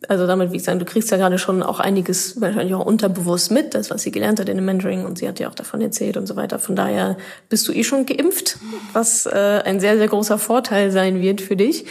[0.08, 3.50] also damit, wie ich sagen, du kriegst ja gerade schon auch einiges wahrscheinlich auch unterbewusst
[3.50, 5.80] mit, das, was sie gelernt hat in dem Mentoring und sie hat ja auch davon
[5.80, 6.58] erzählt und so weiter.
[6.58, 7.16] Von daher
[7.48, 8.58] bist du eh schon geimpft,
[8.92, 11.86] was äh, ein sehr, sehr großer Vorteil sein wird für dich.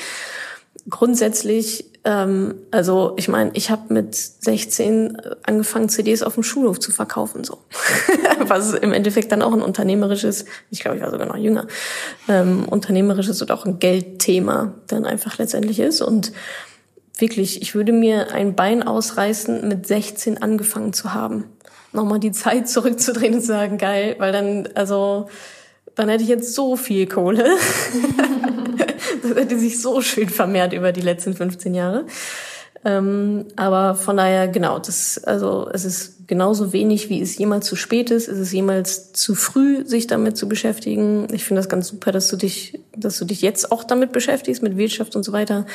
[0.87, 6.91] Grundsätzlich ähm, also ich meine, ich habe mit 16 angefangen, CDs auf dem Schulhof zu
[6.91, 7.59] verkaufen, so.
[8.39, 11.67] Was im Endeffekt dann auch ein unternehmerisches, ich glaube, ich war sogar noch jünger,
[12.27, 16.01] ähm, unternehmerisches oder auch ein Geldthema dann einfach letztendlich ist.
[16.01, 16.31] Und
[17.17, 21.45] wirklich, ich würde mir ein Bein ausreißen, mit 16 angefangen zu haben.
[21.91, 25.27] Nochmal die Zeit zurückzudrehen und zu sagen, geil, weil dann, also,
[25.95, 27.45] dann hätte ich jetzt so viel Kohle.
[29.23, 32.05] das hätte sich so schön vermehrt über die letzten 15 Jahre.
[32.85, 37.75] Ähm, aber von daher, genau, das, also es ist genauso wenig, wie es jemals zu
[37.75, 38.29] spät ist.
[38.29, 41.27] Es ist jemals zu früh, sich damit zu beschäftigen.
[41.33, 44.63] Ich finde das ganz super, dass du dich, dass du dich jetzt auch damit beschäftigst,
[44.63, 45.65] mit Wirtschaft und so weiter.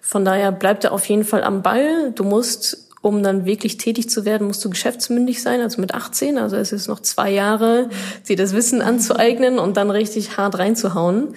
[0.00, 2.12] Von daher bleib da auf jeden Fall am Ball.
[2.12, 6.38] Du musst, um dann wirklich tätig zu werden, musst du geschäftsmündig sein, also mit 18.
[6.38, 7.90] Also es ist noch zwei Jahre,
[8.28, 11.34] dir das Wissen anzueignen und dann richtig hart reinzuhauen.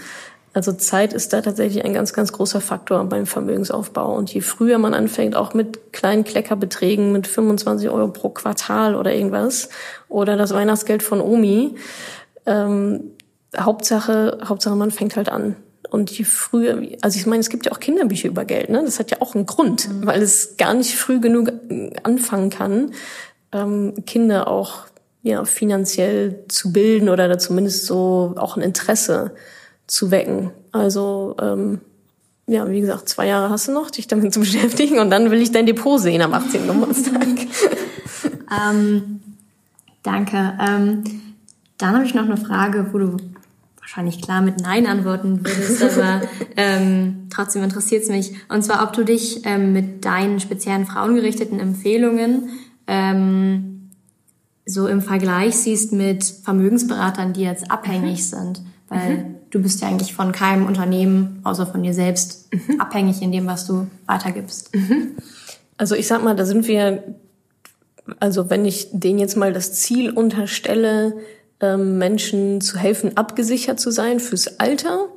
[0.60, 4.13] Also Zeit ist da tatsächlich ein ganz, ganz großer Faktor beim Vermögensaufbau.
[4.13, 9.15] Und je früher man anfängt, auch mit kleinen Kleckerbeträgen, mit 25 Euro pro Quartal oder
[9.15, 9.69] irgendwas,
[10.10, 11.76] oder das Weihnachtsgeld von Omi,
[12.45, 13.12] ähm,
[13.58, 15.56] Hauptsache, Hauptsache man fängt halt an.
[15.89, 18.82] Und je früher, also ich meine, es gibt ja auch Kinderbücher über Geld, ne?
[18.84, 20.08] Das hat ja auch einen Grund, mhm.
[20.08, 21.54] weil es gar nicht früh genug
[22.04, 22.91] anfangen kann,
[23.54, 24.88] ähm, Kinder auch
[25.22, 29.32] ja finanziell zu bilden oder da zumindest so auch ein Interesse
[29.89, 30.52] zu wecken.
[30.71, 31.80] Also ähm,
[32.47, 35.41] ja, wie gesagt, zwei Jahre hast du noch, dich damit zu beschäftigen und dann will
[35.41, 36.67] ich dein Depot sehen am 18.
[36.67, 37.28] Geburtstag.
[38.71, 39.19] ähm,
[40.04, 40.58] danke.
[40.60, 41.04] Ähm,
[41.78, 43.17] dann habe ich noch eine Frage, wo du
[43.80, 46.21] wahrscheinlich klar mit Nein antworten würdest, aber
[46.58, 48.34] ähm, trotzdem interessiert es mich.
[48.49, 52.49] Und zwar, ob du dich ähm, mit deinen speziellen frauengerichteten Empfehlungen
[52.88, 53.91] ähm,
[54.65, 58.38] so im Vergleich siehst mit Vermögensberatern, die jetzt abhängig mhm.
[58.38, 58.62] sind.
[58.89, 62.80] Weil mhm du bist ja eigentlich von keinem Unternehmen, außer von dir selbst, mhm.
[62.80, 64.76] abhängig in dem, was du weitergibst.
[64.76, 65.16] Mhm.
[65.78, 67.04] Also ich sag mal, da sind wir,
[68.20, 71.14] also wenn ich denen jetzt mal das Ziel unterstelle,
[71.62, 75.08] ähm, Menschen zu helfen, abgesichert zu sein fürs Alter,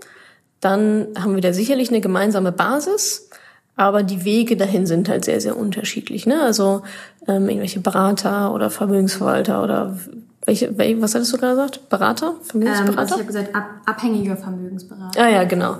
[0.60, 3.28] dann haben wir da sicherlich eine gemeinsame Basis.
[3.74, 6.26] Aber die Wege dahin sind halt sehr, sehr unterschiedlich.
[6.26, 6.42] Ne?
[6.42, 6.82] Also
[7.26, 9.98] ähm, irgendwelche Berater oder Vermögensverwalter oder
[10.44, 11.88] welche, was hattest du gerade gesagt?
[11.88, 12.34] Berater?
[12.42, 12.92] Vermögensberater?
[12.92, 15.20] Ähm, also ich habe gesagt, ab, abhängige Vermögensberater.
[15.20, 15.76] Ah ja, genau.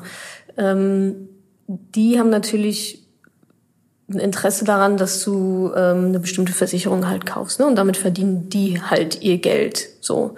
[0.57, 1.29] Ähm,
[1.66, 3.07] die haben natürlich
[4.11, 7.66] ein Interesse daran, dass du ähm, eine bestimmte Versicherung halt kaufst, ne?
[7.66, 9.88] Und damit verdienen die halt ihr Geld.
[10.01, 10.37] So.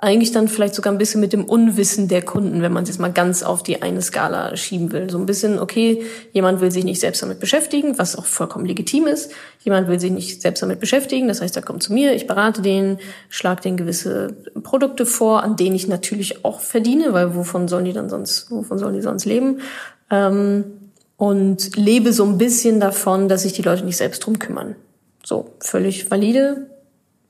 [0.00, 3.00] Eigentlich dann vielleicht sogar ein bisschen mit dem Unwissen der Kunden, wenn man es jetzt
[3.00, 5.10] mal ganz auf die eine Skala schieben will.
[5.10, 9.08] So ein bisschen, okay, jemand will sich nicht selbst damit beschäftigen, was auch vollkommen legitim
[9.08, 9.32] ist.
[9.64, 12.62] Jemand will sich nicht selbst damit beschäftigen, das heißt, er kommt zu mir, ich berate
[12.62, 17.84] den, schlage den gewisse Produkte vor, an denen ich natürlich auch verdiene, weil wovon sollen
[17.84, 19.60] die dann sonst, wovon sollen die sonst leben?
[20.10, 20.64] Ähm,
[21.16, 24.76] und lebe so ein bisschen davon, dass sich die Leute nicht selbst drum kümmern.
[25.24, 26.70] So, völlig valide.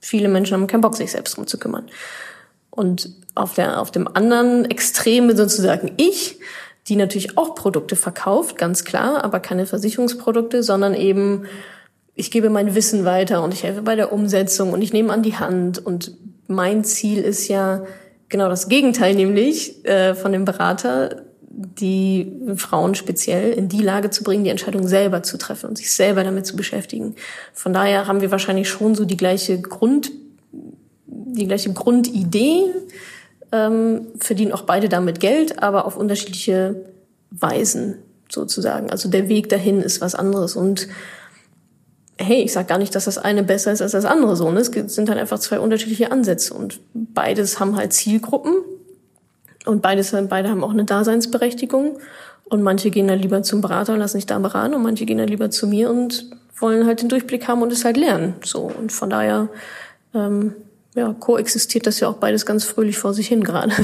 [0.00, 1.86] Viele Menschen haben keinen Bock, sich selbst drum zu kümmern.
[2.78, 6.38] Und auf, der, auf dem anderen Extreme sozusagen ich,
[6.86, 11.46] die natürlich auch Produkte verkauft, ganz klar, aber keine Versicherungsprodukte, sondern eben,
[12.14, 15.24] ich gebe mein Wissen weiter und ich helfe bei der Umsetzung und ich nehme an
[15.24, 15.84] die Hand.
[15.84, 16.12] Und
[16.46, 17.84] mein Ziel ist ja
[18.28, 24.22] genau das Gegenteil, nämlich äh, von dem Berater, die Frauen speziell in die Lage zu
[24.22, 27.16] bringen, die Entscheidung selber zu treffen und sich selber damit zu beschäftigen.
[27.52, 30.12] Von daher haben wir wahrscheinlich schon so die gleiche Grund
[31.34, 32.64] die gleiche Grundidee,
[33.52, 36.84] ähm, verdienen auch beide damit Geld, aber auf unterschiedliche
[37.30, 37.96] Weisen
[38.28, 38.90] sozusagen.
[38.90, 40.88] Also der Weg dahin ist was anderes und
[42.18, 44.50] hey, ich sage gar nicht, dass das eine besser ist als das andere so.
[44.50, 44.60] Ne?
[44.60, 48.54] Es sind halt einfach zwei unterschiedliche Ansätze und beides haben halt Zielgruppen
[49.64, 51.98] und beides, beide haben auch eine Daseinsberechtigung
[52.44, 55.18] und manche gehen dann lieber zum Berater und lassen sich da beraten und manche gehen
[55.18, 58.34] dann lieber zu mir und wollen halt den Durchblick haben und es halt lernen.
[58.44, 59.48] So und von daher
[60.14, 60.54] ähm,
[60.98, 63.72] ja, koexistiert das ja auch beides ganz fröhlich vor sich hin gerade.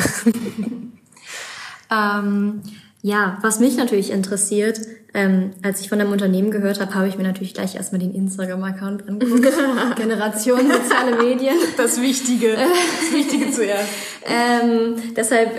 [1.91, 2.63] ähm,
[3.03, 4.81] ja, was mich natürlich interessiert,
[5.13, 8.15] ähm, als ich von einem Unternehmen gehört habe, habe ich mir natürlich gleich erstmal den
[8.15, 9.53] Instagram-Account angeguckt.
[9.97, 11.55] Generation soziale Medien.
[11.77, 12.57] Das Wichtige.
[12.57, 13.89] Das Wichtige zuerst.
[14.27, 15.51] ähm, deshalb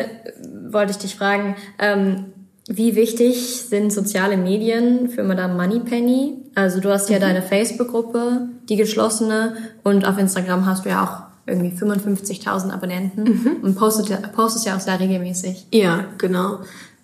[0.70, 2.26] wollte ich dich fragen, ähm,
[2.68, 6.46] wie wichtig sind soziale Medien für Madame Moneypenny?
[6.56, 7.22] Also du hast ja mhm.
[7.22, 13.58] deine Facebook-Gruppe, die geschlossene, und auf Instagram hast du ja auch irgendwie 55.000 Abonnenten mhm.
[13.62, 15.68] und postet, postest ja auch sehr regelmäßig.
[15.72, 16.60] Ja, genau.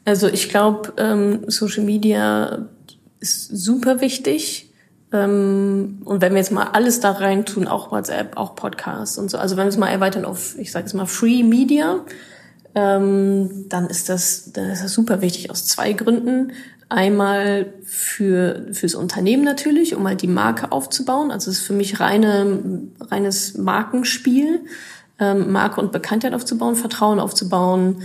[0.05, 2.67] Also ich glaube, ähm, Social Media
[3.19, 4.71] ist super wichtig.
[5.13, 9.29] Ähm, und wenn wir jetzt mal alles da rein tun, auch WhatsApp, auch Podcasts und
[9.29, 11.99] so, also wenn wir es mal erweitern auf, ich sage jetzt mal Free Media,
[12.73, 16.53] ähm, dann ist das, dann ist das super wichtig aus zwei Gründen.
[16.91, 21.31] Einmal für fürs Unternehmen natürlich, um halt die Marke aufzubauen.
[21.31, 22.59] Also es ist für mich reine
[22.99, 24.59] reines Markenspiel,
[25.17, 28.01] ähm, Marke und Bekanntheit aufzubauen, Vertrauen aufzubauen,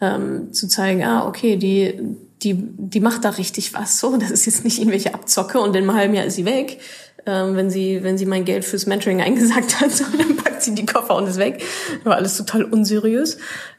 [0.00, 3.98] ähm, zu zeigen, ah okay, die die die macht da richtig was.
[3.98, 6.78] So, das ist jetzt nicht irgendwelche Abzocke und in einem halben Jahr ist sie weg.
[7.26, 10.76] Ähm, wenn sie wenn sie mein Geld fürs Mentoring eingesagt hat, so, dann packt sie
[10.76, 11.60] die Koffer und ist weg.
[12.04, 13.38] War alles total unseriös.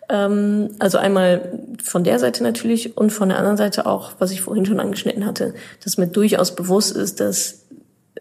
[0.10, 4.42] Ähm, also einmal von der Seite natürlich und von der anderen Seite auch, was ich
[4.42, 7.66] vorhin schon angeschnitten hatte, dass mir durchaus bewusst ist, dass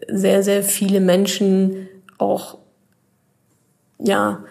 [0.07, 2.59] sehr, sehr viele Menschen auch,
[3.97, 4.43] ja,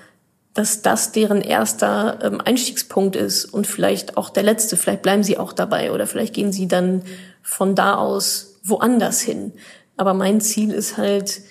[0.55, 4.77] dass das deren erster ähm, Einstiegspunkt ist und vielleicht auch der letzte.
[4.77, 7.03] Vielleicht bleiben sie auch dabei oder vielleicht gehen sie dann
[7.43, 9.53] von da aus woanders hin.
[9.97, 11.43] Aber mein Ziel ist halt,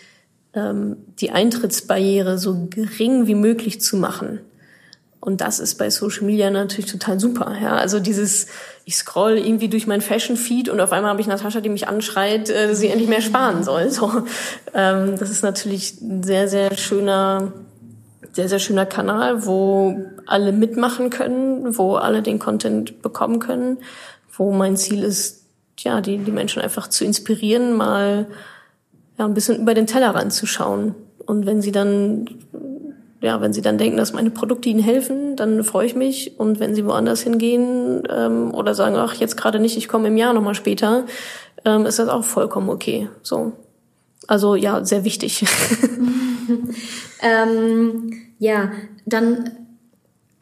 [0.53, 4.41] ähm, die Eintrittsbarriere so gering wie möglich zu machen.
[5.19, 7.55] Und das ist bei Social Media natürlich total super.
[7.61, 8.47] Ja, also dieses,
[8.85, 11.87] ich scroll irgendwie durch mein Fashion Feed und auf einmal habe ich Natascha, die mich
[11.87, 13.89] anschreit, äh, sie endlich mehr sparen soll.
[13.89, 14.11] So,
[14.73, 17.51] ähm, das ist natürlich ein sehr, sehr schöner,
[18.31, 23.79] sehr, sehr schöner Kanal, wo alle mitmachen können, wo alle den Content bekommen können,
[24.37, 25.45] wo mein Ziel ist,
[25.79, 28.27] ja, die, die Menschen einfach zu inspirieren, mal
[29.17, 30.95] ja, ein bisschen über den Tellerrand zu schauen.
[31.25, 32.29] Und wenn sie dann
[33.21, 36.39] ja, wenn sie dann denken, dass meine Produkte ihnen helfen, dann freue ich mich.
[36.39, 40.17] Und wenn sie woanders hingehen ähm, oder sagen, ach, jetzt gerade nicht, ich komme im
[40.17, 41.05] Jahr nochmal später,
[41.65, 43.09] ähm, ist das auch vollkommen okay.
[43.23, 43.53] So.
[44.27, 45.45] Also ja, sehr wichtig.
[47.21, 48.71] ähm, ja,
[49.05, 49.51] dann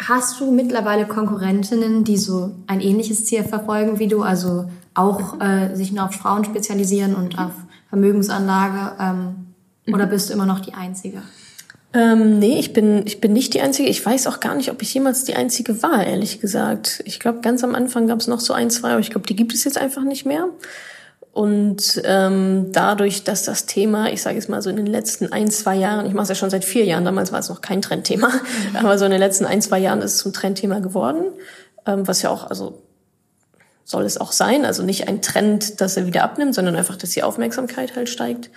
[0.01, 5.75] hast du mittlerweile Konkurrentinnen, die so ein ähnliches Ziel verfolgen wie du, also auch äh,
[5.75, 7.51] sich nur auf Frauen spezialisieren und auf
[7.89, 9.35] Vermögensanlage, ähm,
[9.87, 10.09] oder mhm.
[10.09, 11.21] bist du immer noch die Einzige?
[11.95, 13.87] Ähm, nee, ich bin, ich bin nicht die Einzige.
[13.87, 17.01] Ich weiß auch gar nicht, ob ich jemals die Einzige war, ehrlich gesagt.
[17.05, 19.35] Ich glaube, ganz am Anfang gab es noch so ein, zwei, aber ich glaube, die
[19.35, 20.49] gibt es jetzt einfach nicht mehr.
[21.31, 25.49] Und ähm, dadurch, dass das Thema, ich sage jetzt mal so in den letzten ein,
[25.49, 27.81] zwei Jahren, ich mache es ja schon seit vier Jahren, damals war es noch kein
[27.81, 28.75] Trendthema, mhm.
[28.75, 31.25] aber so in den letzten ein, zwei Jahren ist es zum Trendthema geworden,
[31.85, 32.81] ähm, was ja auch, also
[33.83, 37.11] soll es auch sein, also nicht ein Trend, dass er wieder abnimmt, sondern einfach, dass
[37.11, 38.49] die Aufmerksamkeit halt steigt.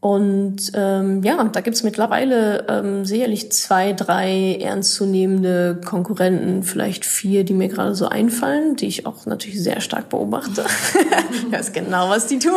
[0.00, 7.52] Und ähm, ja, da gibt's mittlerweile ähm, sicherlich zwei, drei ernstzunehmende Konkurrenten, vielleicht vier, die
[7.52, 10.64] mir gerade so einfallen, die ich auch natürlich sehr stark beobachte.
[11.32, 12.52] ich weiß genau, was die tun.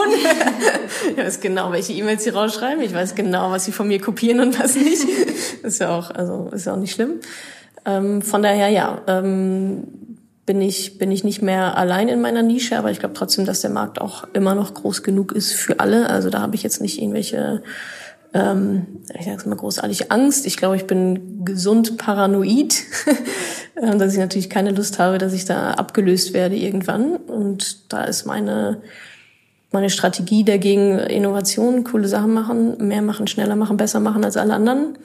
[1.10, 2.84] ich weiß genau, welche E-Mails sie rausschreiben.
[2.84, 5.04] Ich weiß genau, was sie von mir kopieren und was nicht.
[5.64, 7.22] ist ja auch, also ist ja auch nicht schlimm.
[7.86, 10.11] Ähm, von daher ja, ähm,
[10.46, 13.62] bin ich, bin ich nicht mehr allein in meiner Nische, aber ich glaube trotzdem, dass
[13.62, 16.10] der Markt auch immer noch groß genug ist für alle.
[16.10, 17.64] Also da habe ich jetzt nicht irgendwelche,
[18.34, 18.88] ähm,
[19.18, 20.46] ich sag's mal großartig Angst.
[20.46, 22.76] Ich glaube, ich bin gesund paranoid,
[23.82, 27.18] ähm, dass ich natürlich keine Lust habe, dass ich da abgelöst werde irgendwann.
[27.18, 28.82] Und da ist meine
[29.72, 34.54] meine Strategie dagegen Innovation, coole Sachen machen, mehr machen, schneller machen, besser machen als alle
[34.54, 34.98] anderen.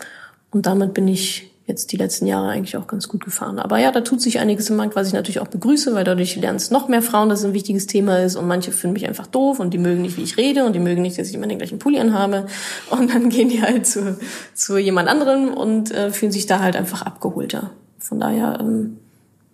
[0.50, 3.58] Und damit bin ich jetzt die letzten Jahre eigentlich auch ganz gut gefahren.
[3.58, 6.36] Aber ja, da tut sich einiges im Markt, was ich natürlich auch begrüße, weil dadurch
[6.36, 9.26] lernst noch mehr Frauen, dass es ein wichtiges Thema ist und manche finden mich einfach
[9.26, 11.48] doof und die mögen nicht, wie ich rede und die mögen nicht, dass ich immer
[11.48, 12.46] den gleichen Pulli anhabe
[12.90, 14.16] und dann gehen die halt zu,
[14.54, 17.72] zu jemand anderem und äh, fühlen sich da halt einfach abgeholter.
[17.98, 18.98] Von daher ähm,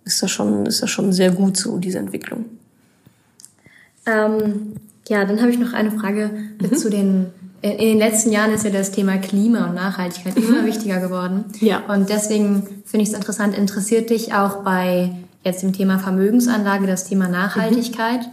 [0.05, 2.45] ist das schon, ist das schon sehr gut so, diese Entwicklung.
[4.05, 4.73] Ähm,
[5.07, 6.29] ja, dann habe ich noch eine Frage
[6.61, 6.75] mhm.
[6.75, 7.27] zu den
[7.63, 10.65] in den letzten Jahren ist ja das Thema Klima und Nachhaltigkeit immer mhm.
[10.65, 11.45] wichtiger geworden.
[11.61, 11.79] Ja.
[11.87, 17.05] Und deswegen finde ich es interessant, interessiert dich auch bei jetzt dem Thema Vermögensanlage das
[17.05, 18.31] Thema Nachhaltigkeit mhm.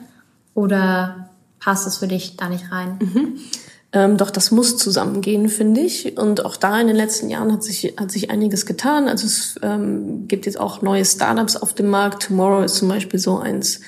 [0.55, 2.99] oder passt es für dich da nicht rein?
[3.01, 3.39] Mhm.
[3.93, 6.17] Ähm, doch das muss zusammengehen, finde ich.
[6.17, 9.09] Und auch da in den letzten Jahren hat sich, hat sich einiges getan.
[9.09, 12.25] Also es ähm, gibt jetzt auch neue Startups auf dem Markt.
[12.25, 13.81] Tomorrow ist zum Beispiel so eins,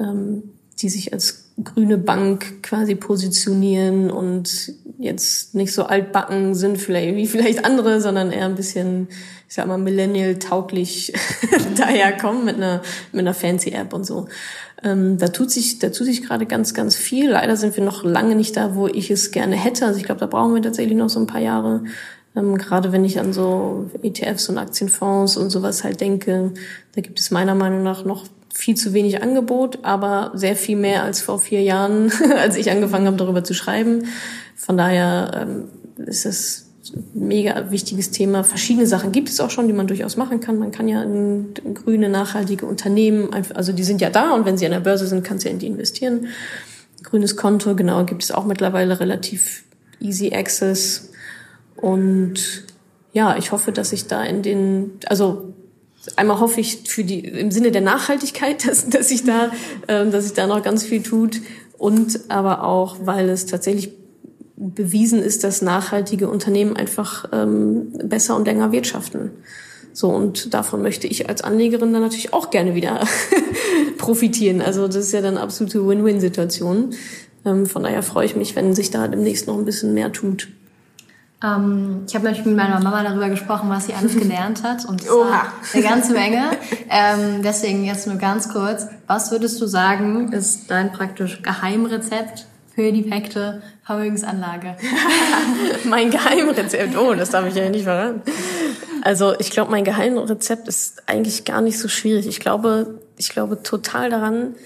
[0.00, 0.42] ähm,
[0.80, 7.26] die sich als grüne Bank quasi positionieren und jetzt nicht so altbacken sind vielleicht wie
[7.26, 9.08] vielleicht andere, sondern eher ein bisschen,
[9.48, 11.12] ich sag mal, millennial-tauglich
[11.76, 12.82] daherkommen mit einer,
[13.12, 14.28] mit einer fancy App und so.
[14.82, 17.30] Ähm, da tut sich, da tut sich gerade ganz, ganz viel.
[17.30, 19.86] Leider sind wir noch lange nicht da, wo ich es gerne hätte.
[19.86, 21.84] Also ich glaube, da brauchen wir tatsächlich noch so ein paar Jahre.
[22.36, 26.52] Ähm, gerade wenn ich an so ETFs und Aktienfonds und sowas halt denke,
[26.94, 31.02] da gibt es meiner Meinung nach noch viel zu wenig Angebot, aber sehr viel mehr
[31.02, 34.06] als vor vier Jahren, als ich angefangen habe, darüber zu schreiben.
[34.56, 35.64] Von daher ähm,
[36.06, 38.42] ist es ein mega wichtiges Thema.
[38.42, 40.58] Verschiedene Sachen gibt es auch schon, die man durchaus machen kann.
[40.58, 44.66] Man kann ja in, grüne, nachhaltige Unternehmen, also die sind ja da und wenn sie
[44.66, 46.26] an der Börse sind, kannst du ja in die investieren.
[47.02, 49.64] Grünes Konto, genau, gibt es auch mittlerweile relativ
[50.00, 51.10] easy access.
[51.76, 52.64] Und
[53.12, 55.54] ja, ich hoffe, dass ich da in den, also
[56.16, 59.50] einmal hoffe ich für die im Sinne der Nachhaltigkeit, dass, dass sich da,
[59.88, 61.40] ähm, dass sich da noch ganz viel tut
[61.78, 63.92] und aber auch, weil es tatsächlich
[64.56, 69.30] bewiesen ist, dass nachhaltige Unternehmen einfach ähm, besser und länger wirtschaften.
[69.92, 73.06] So und davon möchte ich als Anlegerin dann natürlich auch gerne wieder
[73.98, 74.60] profitieren.
[74.60, 76.90] Also das ist ja dann absolute Win-Win-Situation.
[77.44, 80.48] Ähm, von daher freue ich mich, wenn sich da demnächst noch ein bisschen mehr tut.
[81.42, 85.08] Ähm, ich habe natürlich mit meiner Mama darüber gesprochen, was sie alles gelernt hat und
[85.10, 85.52] Oha.
[85.72, 86.50] eine ganze Menge.
[86.92, 92.90] Ähm, deswegen jetzt nur ganz kurz, was würdest du sagen, ist dein praktisch Geheimrezept für
[92.90, 94.76] die perfekte Vermögensanlage?
[95.84, 98.22] mein Geheimrezept, oh, das darf ich ja nicht verraten.
[99.02, 102.26] Also ich glaube, mein Geheimrezept ist eigentlich gar nicht so schwierig.
[102.26, 104.56] Ich glaube, ich glaube total daran,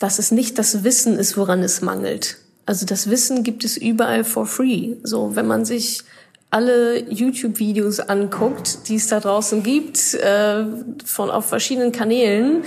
[0.00, 4.24] dass es nicht das Wissen ist, woran es mangelt also das Wissen gibt es überall
[4.24, 4.96] for free.
[5.04, 6.02] So, wenn man sich
[6.50, 10.64] alle YouTube-Videos anguckt, die es da draußen gibt, äh,
[11.04, 12.64] von auf verschiedenen Kanälen,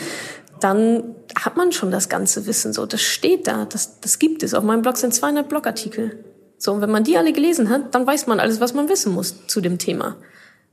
[0.60, 2.74] dann hat man schon das ganze Wissen.
[2.74, 4.54] So, das steht da, das, das gibt es.
[4.54, 6.24] Auf meinem Blog sind 200 Blogartikel.
[6.58, 9.14] So, und wenn man die alle gelesen hat, dann weiß man alles, was man wissen
[9.14, 10.18] muss zu dem Thema.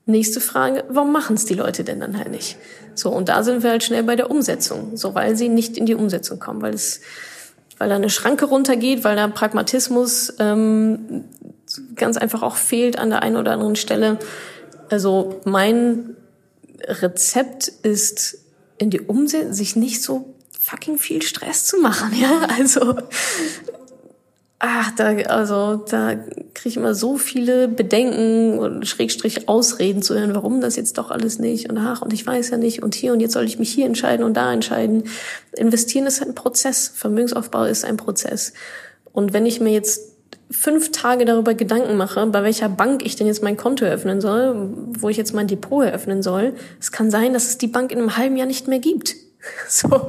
[0.05, 2.57] Nächste Frage, warum machen es die Leute denn dann halt nicht?
[2.95, 4.97] So, und da sind wir halt schnell bei der Umsetzung.
[4.97, 7.01] So, weil sie nicht in die Umsetzung kommen, weil es
[7.79, 11.25] weil da eine Schranke runtergeht, weil da Pragmatismus ähm,
[11.95, 14.19] ganz einfach auch fehlt an der einen oder anderen Stelle.
[14.91, 16.17] Also mein
[16.87, 18.39] Rezept ist
[18.79, 22.47] in die Umsetzung, sich nicht so fucking viel Stress zu machen, ja.
[22.57, 22.97] Also
[24.59, 30.35] ach, da, also da kriege ich immer so viele Bedenken und Schrägstrich Ausreden zu hören,
[30.35, 33.13] warum das jetzt doch alles nicht und ach, und ich weiß ja nicht und hier
[33.13, 35.05] und jetzt soll ich mich hier entscheiden und da entscheiden.
[35.57, 38.55] Investieren ist ein Prozess, Vermögensaufbau ist ein Prozess.
[39.13, 40.13] Und wenn ich mir jetzt
[40.51, 44.71] fünf Tage darüber Gedanken mache, bei welcher Bank ich denn jetzt mein Konto eröffnen soll,
[44.99, 47.99] wo ich jetzt mein Depot eröffnen soll, es kann sein, dass es die Bank in
[47.99, 49.17] einem halben Jahr nicht mehr gibt.
[49.69, 50.09] So,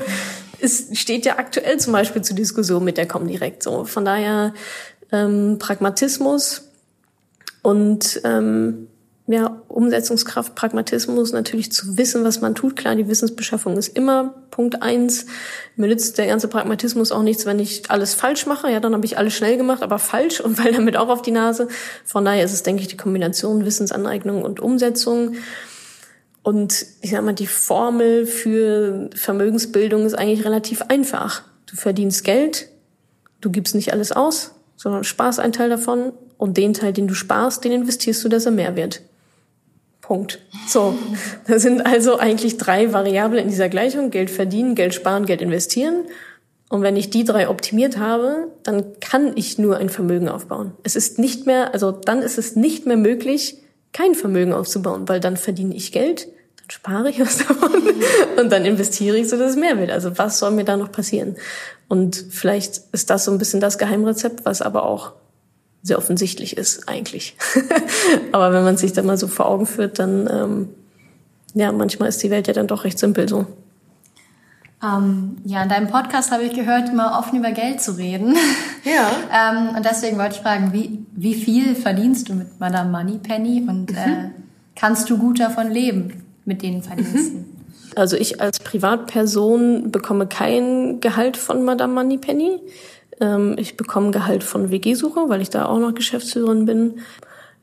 [0.59, 3.85] es steht ja aktuell zum Beispiel zur Diskussion mit der Comdirect so.
[3.85, 4.53] Von daher
[5.11, 6.69] ähm, Pragmatismus
[7.61, 8.87] und ähm,
[9.29, 12.77] ja, Umsetzungskraft, Pragmatismus, natürlich zu wissen, was man tut.
[12.77, 15.25] Klar, die Wissensbeschaffung ist immer Punkt eins.
[15.75, 18.71] Mir nützt der ganze Pragmatismus auch nichts, wenn ich alles falsch mache.
[18.71, 21.31] Ja, dann habe ich alles schnell gemacht, aber falsch und weil damit auch auf die
[21.31, 21.67] Nase.
[22.05, 25.35] Von daher ist es, denke ich, die Kombination Wissensaneignung und Umsetzung.
[26.47, 31.41] Und ich sag mal, die Formel für Vermögensbildung ist eigentlich relativ einfach.
[31.65, 32.69] Du verdienst Geld,
[33.41, 37.15] du gibst nicht alles aus, sondern sparst einen Teil davon und den Teil, den du
[37.15, 39.01] sparst, den investierst du, dass er mehr wird.
[39.99, 40.39] Punkt.
[40.69, 40.97] So,
[41.49, 44.09] das sind also eigentlich drei Variablen in dieser Gleichung.
[44.09, 46.05] Geld verdienen, Geld sparen, Geld investieren.
[46.69, 50.71] Und wenn ich die drei optimiert habe, dann kann ich nur ein Vermögen aufbauen.
[50.83, 53.57] Es ist nicht mehr, also dann ist es nicht mehr möglich,
[53.91, 56.29] kein Vermögen aufzubauen, weil dann verdiene ich Geld,
[56.67, 57.71] dann spare ich was davon
[58.37, 59.91] und dann investiere ich, so dass es mehr wird.
[59.91, 61.35] Also was soll mir da noch passieren?
[61.87, 65.13] Und vielleicht ist das so ein bisschen das Geheimrezept, was aber auch
[65.83, 67.37] sehr offensichtlich ist eigentlich.
[68.33, 70.69] Aber wenn man sich da mal so vor Augen führt, dann ähm,
[71.53, 73.45] ja, manchmal ist die Welt ja dann doch recht simpel so.
[74.83, 78.35] Ähm, ja, in deinem Podcast habe ich gehört, immer offen über Geld zu reden.
[78.83, 79.11] Ja.
[79.51, 83.91] ähm, und deswegen wollte ich fragen, wie, wie viel verdienst du mit Madame Moneypenny und
[83.91, 83.97] mhm.
[83.97, 84.29] äh,
[84.77, 87.39] kannst du gut davon leben mit den Verdiensten?
[87.39, 87.45] Mhm.
[87.95, 92.59] Also ich als Privatperson bekomme kein Gehalt von Madame Moneypenny.
[93.19, 96.99] Ähm, ich bekomme Gehalt von WG-Suche, weil ich da auch noch Geschäftsführerin bin.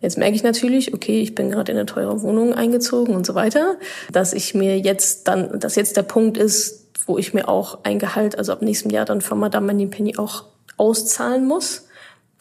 [0.00, 3.34] Jetzt merke ich natürlich, okay, ich bin gerade in eine teure Wohnung eingezogen und so
[3.34, 3.76] weiter,
[4.12, 7.98] dass ich mir jetzt dann, dass jetzt der Punkt ist, wo ich mir auch ein
[7.98, 10.44] Gehalt, also ab nächstem Jahr dann von Madame Moneypenny auch
[10.76, 11.83] auszahlen muss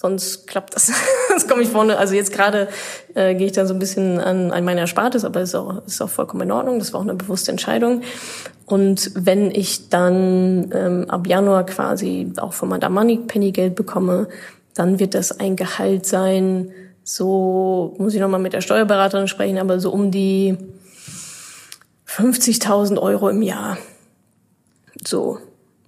[0.03, 0.91] sonst klappt das.
[1.33, 1.97] das komme ich vorne.
[1.97, 2.67] Also jetzt gerade
[3.15, 6.01] äh, gehe ich da so ein bisschen an, an meine Erspartes, aber ist auch, ist
[6.01, 6.77] auch vollkommen in Ordnung.
[6.77, 8.01] Das war auch eine bewusste Entscheidung.
[8.65, 14.27] Und wenn ich dann ähm, ab Januar quasi auch von Madame Money Penny Geld bekomme,
[14.73, 16.71] dann wird das ein Gehalt sein,
[17.03, 20.57] so muss ich nochmal mit der Steuerberaterin sprechen, aber so um die
[22.07, 23.77] 50.000 Euro im Jahr.
[25.05, 25.39] So,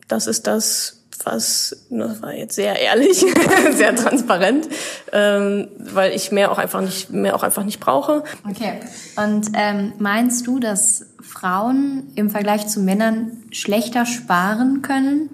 [0.07, 3.25] das ist das, was, das war jetzt sehr ehrlich,
[3.71, 4.67] sehr transparent,
[5.11, 8.23] ähm, weil ich mehr auch einfach nicht, mehr auch einfach nicht brauche.
[8.49, 8.79] Okay.
[9.15, 15.29] Und ähm, meinst du, dass Frauen im Vergleich zu Männern schlechter sparen können?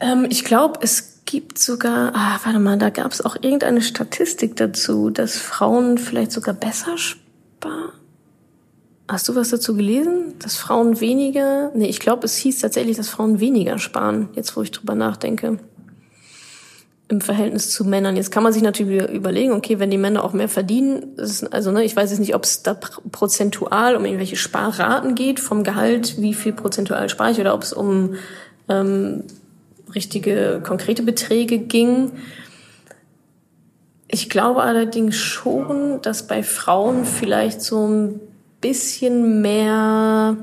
[0.00, 4.56] Ähm, ich glaube, es gibt sogar, ah, warte mal, da gab es auch irgendeine Statistik
[4.56, 7.97] dazu, dass Frauen vielleicht sogar besser sparen.
[9.08, 10.34] Hast du was dazu gelesen?
[10.38, 14.60] Dass Frauen weniger, nee, ich glaube, es hieß tatsächlich, dass Frauen weniger sparen, jetzt wo
[14.60, 15.58] ich drüber nachdenke.
[17.08, 18.16] Im Verhältnis zu Männern.
[18.16, 21.72] Jetzt kann man sich natürlich überlegen, okay, wenn die Männer auch mehr verdienen, ist, also
[21.72, 26.20] ne, ich weiß jetzt nicht, ob es da prozentual um irgendwelche Sparraten geht vom Gehalt,
[26.20, 28.16] wie viel prozentual spare ich, oder ob es um
[28.68, 29.24] ähm,
[29.94, 32.12] richtige, konkrete Beträge ging.
[34.06, 38.20] Ich glaube allerdings schon, dass bei Frauen vielleicht so ein
[38.60, 40.36] bisschen mehr,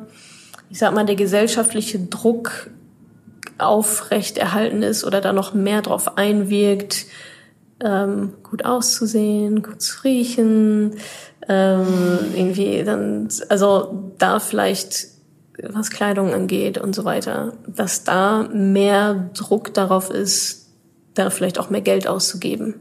[0.70, 2.70] ich sag mal, der gesellschaftliche Druck
[3.57, 7.05] aufrecht erhalten ist oder da noch mehr drauf einwirkt,
[7.80, 10.95] ähm, gut auszusehen, gut zu riechen,
[11.47, 11.88] ähm,
[12.36, 15.07] irgendwie dann, also da vielleicht
[15.61, 20.70] was Kleidung angeht und so weiter, dass da mehr Druck darauf ist,
[21.13, 22.76] da vielleicht auch mehr Geld auszugeben.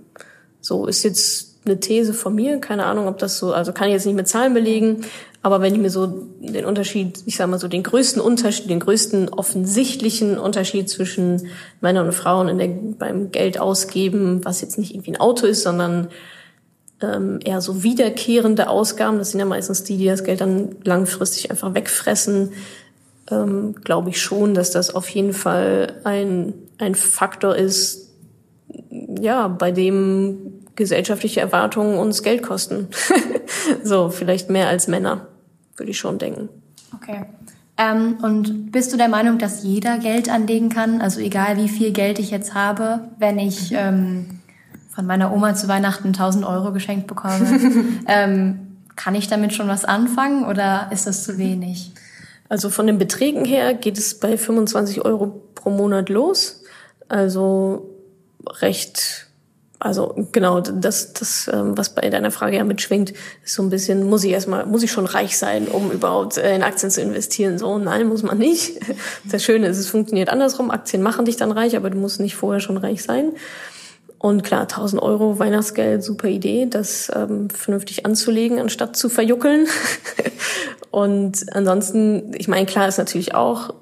[0.61, 3.95] So ist jetzt eine These von mir, keine Ahnung, ob das so, also kann ich
[3.95, 5.05] jetzt nicht mit Zahlen belegen,
[5.43, 8.81] aber wenn ich mir so den Unterschied, ich sag mal so den größten Unterschied, den
[8.81, 11.49] größten offensichtlichen Unterschied zwischen
[11.81, 15.63] Männern und Frauen in der, beim Geld ausgeben, was jetzt nicht irgendwie ein Auto ist,
[15.63, 16.09] sondern
[17.01, 21.51] ähm, eher so wiederkehrende Ausgaben, das sind ja meistens die, die das Geld dann langfristig
[21.51, 22.53] einfach wegfressen,
[23.31, 28.11] ähm, glaube ich schon, dass das auf jeden Fall ein, ein Faktor ist,
[29.21, 32.89] ja, bei dem gesellschaftliche Erwartungen uns Geld kosten.
[33.83, 35.27] so, vielleicht mehr als Männer,
[35.77, 36.49] würde ich schon denken.
[36.95, 37.25] Okay.
[37.77, 41.01] Ähm, und bist du der Meinung, dass jeder Geld anlegen kann?
[41.01, 43.77] Also egal wie viel Geld ich jetzt habe, wenn ich mhm.
[43.79, 44.41] ähm,
[44.95, 47.47] von meiner Oma zu Weihnachten 1000 Euro geschenkt bekomme,
[48.07, 51.93] ähm, kann ich damit schon was anfangen oder ist das zu wenig?
[52.49, 56.63] Also von den Beträgen her geht es bei 25 Euro pro Monat los.
[57.09, 57.91] Also
[58.61, 59.27] recht
[59.81, 63.13] also genau, das, das, ähm, was bei deiner Frage ja mitschwingt,
[63.45, 66.55] ist so ein bisschen, muss ich erstmal, muss ich schon reich sein, um überhaupt äh,
[66.55, 67.59] in Aktien zu investieren?
[67.59, 68.81] So, nein, muss man nicht.
[69.31, 70.71] Das Schöne ist, es funktioniert andersrum.
[70.71, 73.33] Aktien machen dich dann reich, aber du musst nicht vorher schon reich sein.
[74.19, 79.67] Und klar, 1000 Euro Weihnachtsgeld, super Idee, das ähm, vernünftig anzulegen, anstatt zu verjuckeln.
[80.91, 83.75] Und ansonsten, ich meine, klar ist natürlich auch,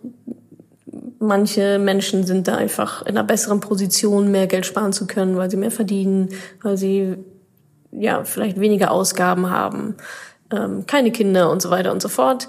[1.22, 5.48] Manche Menschen sind da einfach in einer besseren Position, mehr Geld sparen zu können, weil
[5.48, 6.30] sie mehr verdienen,
[6.62, 7.14] weil sie
[7.92, 9.94] ja vielleicht weniger Ausgaben haben.
[10.50, 12.48] ähm, keine Kinder und so weiter und so fort.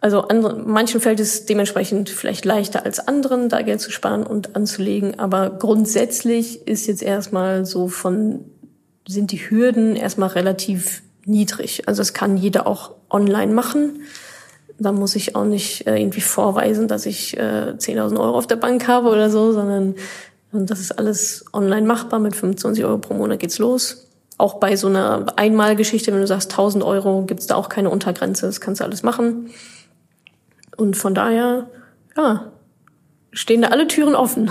[0.00, 4.56] Also andere, manchen fällt es dementsprechend vielleicht leichter als anderen, da Geld zu sparen und
[4.56, 5.20] anzulegen.
[5.20, 8.46] Aber grundsätzlich ist jetzt erstmal so von,
[9.06, 11.86] sind die Hürden erstmal relativ niedrig.
[11.86, 14.02] Also es kann jeder auch online machen.
[14.82, 18.56] Da muss ich auch nicht äh, irgendwie vorweisen, dass ich äh, 10.000 Euro auf der
[18.56, 19.94] Bank habe oder so, sondern
[20.52, 22.18] und das ist alles online machbar.
[22.18, 24.08] Mit 25 Euro pro Monat geht's los.
[24.38, 28.46] Auch bei so einer Einmalgeschichte, wenn du sagst 1000 Euro, gibt's da auch keine Untergrenze.
[28.46, 29.50] Das kannst du alles machen.
[30.76, 31.68] Und von daher,
[32.16, 32.50] ja,
[33.32, 34.50] stehen da alle Türen offen.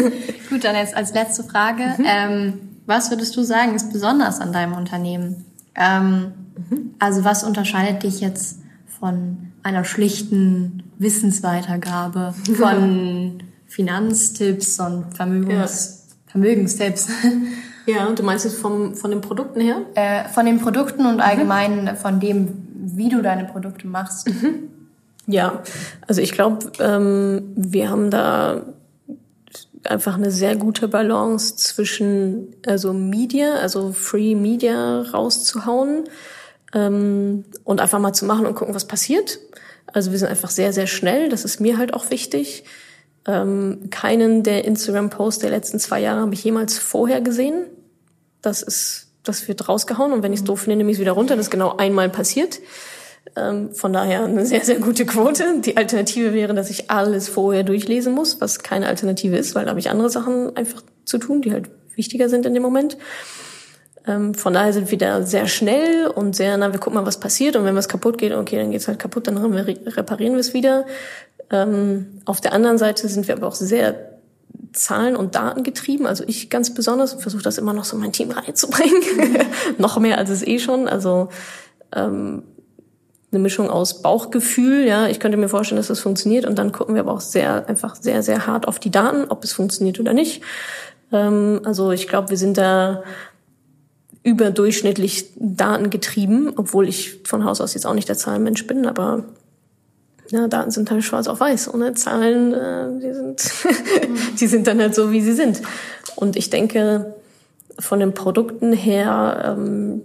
[0.50, 1.82] Gut, dann jetzt als letzte Frage.
[1.98, 2.06] Mhm.
[2.06, 5.44] Ähm, was würdest du sagen, ist besonders an deinem Unternehmen?
[5.74, 6.32] Ähm,
[6.70, 6.94] mhm.
[6.98, 8.60] Also was unterscheidet dich jetzt
[8.98, 16.30] von einer schlichten Wissensweitergabe, von Finanztipps und Vermögens, ja.
[16.32, 17.08] Vermögenstipps?
[17.88, 19.82] Ja, du meinst jetzt vom, von den Produkten her?
[19.94, 21.20] Äh, von den Produkten und mhm.
[21.20, 21.96] allgemein mhm.
[21.96, 24.28] von dem, wie du deine Produkte machst.
[24.28, 24.70] Mhm.
[25.28, 25.62] Ja,
[26.04, 28.62] also ich glaube, ähm, wir haben da
[29.84, 36.08] einfach eine sehr gute Balance zwischen also Media, also Free Media rauszuhauen
[36.76, 39.40] ähm, und einfach mal zu machen und gucken, was passiert.
[39.92, 41.30] Also wir sind einfach sehr, sehr schnell.
[41.30, 42.64] Das ist mir halt auch wichtig.
[43.26, 47.64] Ähm, keinen der Instagram-Posts der letzten zwei Jahre habe ich jemals vorher gesehen.
[48.42, 51.12] Das ist, das wird rausgehauen und wenn ich es doof finde, nehme ich es wieder
[51.12, 51.34] runter.
[51.34, 52.60] Das ist genau einmal passiert.
[53.36, 55.60] Ähm, von daher eine sehr, sehr gute Quote.
[55.60, 59.70] Die Alternative wäre, dass ich alles vorher durchlesen muss, was keine Alternative ist, weil da
[59.70, 62.98] habe ich andere Sachen einfach zu tun, die halt wichtiger sind in dem Moment.
[64.06, 67.18] Ähm, von daher sind wir da sehr schnell und sehr, na, wir gucken mal, was
[67.18, 67.56] passiert.
[67.56, 70.86] Und wenn was kaputt geht, okay, dann geht's halt kaputt, dann reparieren wir es wieder.
[71.50, 74.16] Ähm, auf der anderen Seite sind wir aber auch sehr
[74.72, 76.06] Zahlen- und Daten getrieben.
[76.06, 79.02] Also ich ganz besonders versuche das immer noch so in mein Team reinzubringen.
[79.78, 80.88] noch mehr als es eh schon.
[80.88, 81.28] Also
[81.94, 82.42] ähm,
[83.32, 86.94] eine Mischung aus Bauchgefühl, ja, ich könnte mir vorstellen, dass das funktioniert und dann gucken
[86.94, 90.12] wir aber auch sehr, einfach sehr, sehr hart auf die Daten, ob es funktioniert oder
[90.12, 90.42] nicht.
[91.12, 93.02] Ähm, also ich glaube, wir sind da
[94.26, 99.22] überdurchschnittlich datengetrieben, obwohl ich von Haus aus jetzt auch nicht der Zahlenmensch bin, aber
[100.30, 101.72] ja, Daten sind halt schwarz auf weiß.
[101.72, 103.52] Ohne Zahlen, äh, die sind,
[104.40, 105.62] die sind dann halt so, wie sie sind.
[106.16, 107.14] Und ich denke,
[107.78, 110.02] von den Produkten her, ähm,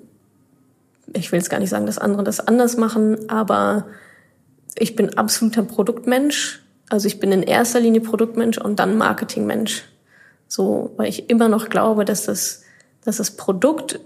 [1.13, 3.87] ich will jetzt gar nicht sagen, dass andere das anders machen, aber
[4.77, 6.61] ich bin absoluter Produktmensch.
[6.89, 9.83] Also ich bin in erster Linie Produktmensch und dann Marketingmensch.
[10.47, 12.61] So, weil ich immer noch glaube, dass das,
[13.03, 13.99] dass das Produkt,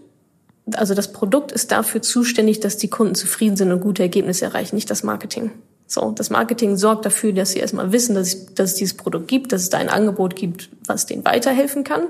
[0.74, 4.76] also das Produkt ist dafür zuständig, dass die Kunden zufrieden sind und gute Ergebnisse erreichen,
[4.76, 5.51] nicht das Marketing.
[5.88, 9.28] So, das Marketing sorgt dafür, dass sie erstmal wissen, dass es, dass es dieses Produkt
[9.28, 12.07] gibt, dass es da ein Angebot gibt, was denen weiterhelfen kann.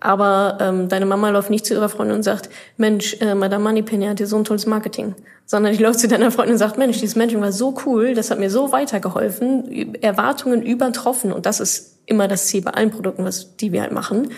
[0.00, 4.06] Aber ähm, deine Mama läuft nicht zu ihrer Freundin und sagt, Mensch, äh, Madame Moneypenny
[4.06, 5.14] hat hier so ein tolles Marketing.
[5.46, 8.30] Sondern die läuft zu deiner Freundin und sagt, Mensch, dieses Mentoring war so cool, das
[8.30, 11.32] hat mir so weitergeholfen, Erwartungen übertroffen.
[11.32, 14.30] Und das ist immer das Ziel bei allen Produkten, was die wir halt machen.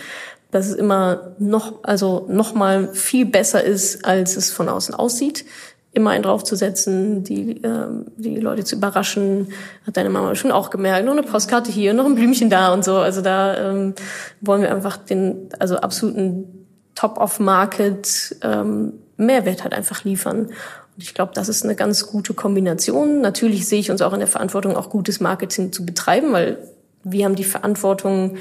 [0.51, 5.45] Dass es immer noch, also noch mal viel besser ist, als es von außen aussieht
[5.91, 9.47] immer einen draufzusetzen, die, ähm, die Leute zu überraschen,
[9.87, 11.05] hat deine Mama schon auch gemerkt.
[11.05, 12.97] Noch eine Postkarte hier, noch ein Blümchen da und so.
[12.97, 13.95] Also da ähm,
[14.41, 20.45] wollen wir einfach den, also absoluten Top-of-Market ähm, Mehrwert halt einfach liefern.
[20.47, 23.21] Und ich glaube, das ist eine ganz gute Kombination.
[23.21, 26.57] Natürlich sehe ich uns auch in der Verantwortung, auch gutes Marketing zu betreiben, weil
[27.03, 28.37] wir haben die Verantwortung,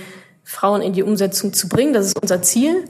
[0.48, 1.92] Frauen in die Umsetzung zu bringen.
[1.92, 2.82] Das ist unser Ziel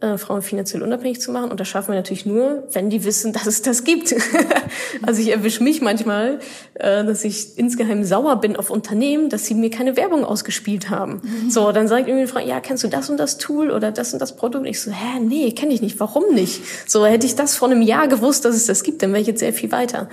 [0.00, 1.50] äh, Frauen finanziell unabhängig zu machen.
[1.50, 4.14] Und das schaffen wir natürlich nur, wenn die wissen, dass es das gibt.
[5.02, 6.40] also ich erwische mich manchmal,
[6.74, 11.22] äh, dass ich insgeheim sauer bin auf Unternehmen, dass sie mir keine Werbung ausgespielt haben.
[11.22, 11.50] Mhm.
[11.50, 14.12] So, dann sagt irgendwie eine Frau, ja, kennst du das und das Tool oder das
[14.12, 14.64] und das Produkt?
[14.64, 15.98] Und ich so, hä, nee, kenne ich nicht.
[16.00, 16.62] Warum nicht?
[16.86, 19.26] So, hätte ich das vor einem Jahr gewusst, dass es das gibt, dann wäre ich
[19.26, 20.08] jetzt sehr viel weiter.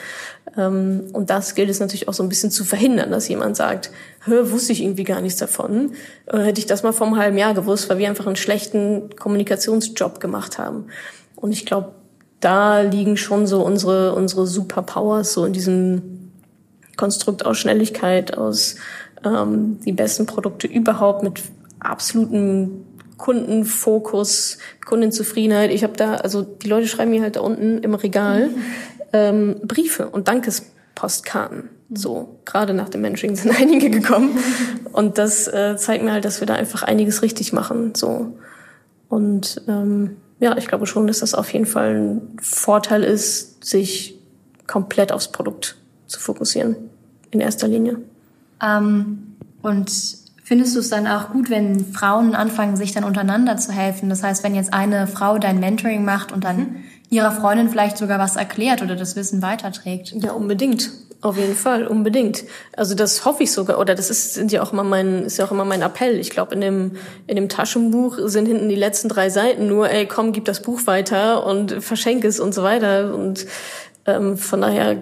[0.58, 3.92] Ähm, und das gilt es natürlich auch so ein bisschen zu verhindern, dass jemand sagt,
[4.26, 5.94] hör, wusste ich irgendwie gar nichts davon.
[6.28, 9.16] Äh, hätte ich das mal vor einem halben Jahr gewusst, weil wir einfach einen schlechten
[9.74, 10.86] Kommunikationsjob gemacht haben.
[11.36, 11.94] Und ich glaube,
[12.40, 16.32] da liegen schon so unsere, unsere Superpowers, so in diesem
[16.98, 18.76] Konstrukt aus Schnelligkeit, aus
[19.26, 21.42] ähm, die besten Produkte überhaupt mit
[21.80, 22.86] absolutem
[23.18, 25.72] Kundenfokus, Kundenzufriedenheit.
[25.72, 28.50] Ich habe da, also die Leute schreiben mir halt da unten im Regal
[29.14, 31.70] ähm, Briefe und Dankespostkarten.
[31.96, 34.38] So, gerade nach dem Mentoring sind einige gekommen.
[34.94, 37.94] Und das äh, zeigt mir halt, dass wir da einfach einiges richtig machen.
[37.96, 38.38] So.
[39.14, 44.18] Und ähm, ja, ich glaube schon, dass das auf jeden Fall ein Vorteil ist, sich
[44.66, 46.76] komplett aufs Produkt zu fokussieren.
[47.30, 48.00] In erster Linie.
[48.62, 49.92] Ähm, und
[50.44, 54.10] findest du es dann auch gut, wenn Frauen anfangen, sich dann untereinander zu helfen?
[54.10, 56.76] Das heißt, wenn jetzt eine Frau dein Mentoring macht und dann mhm
[57.14, 60.14] ihrer Freundin vielleicht sogar was erklärt oder das Wissen weiterträgt.
[60.20, 60.90] Ja, unbedingt.
[61.24, 62.44] Auf jeden Fall, unbedingt.
[62.76, 65.46] Also das hoffe ich sogar, oder das ist, sind ja auch immer mein, ist ja
[65.46, 66.20] auch immer mein Appell.
[66.20, 66.92] Ich glaube, in dem,
[67.28, 70.86] in dem Taschenbuch sind hinten die letzten drei Seiten nur, ey, komm, gib das Buch
[70.86, 73.16] weiter und verschenk es und so weiter.
[73.16, 73.46] Und
[74.06, 74.98] ähm, von daher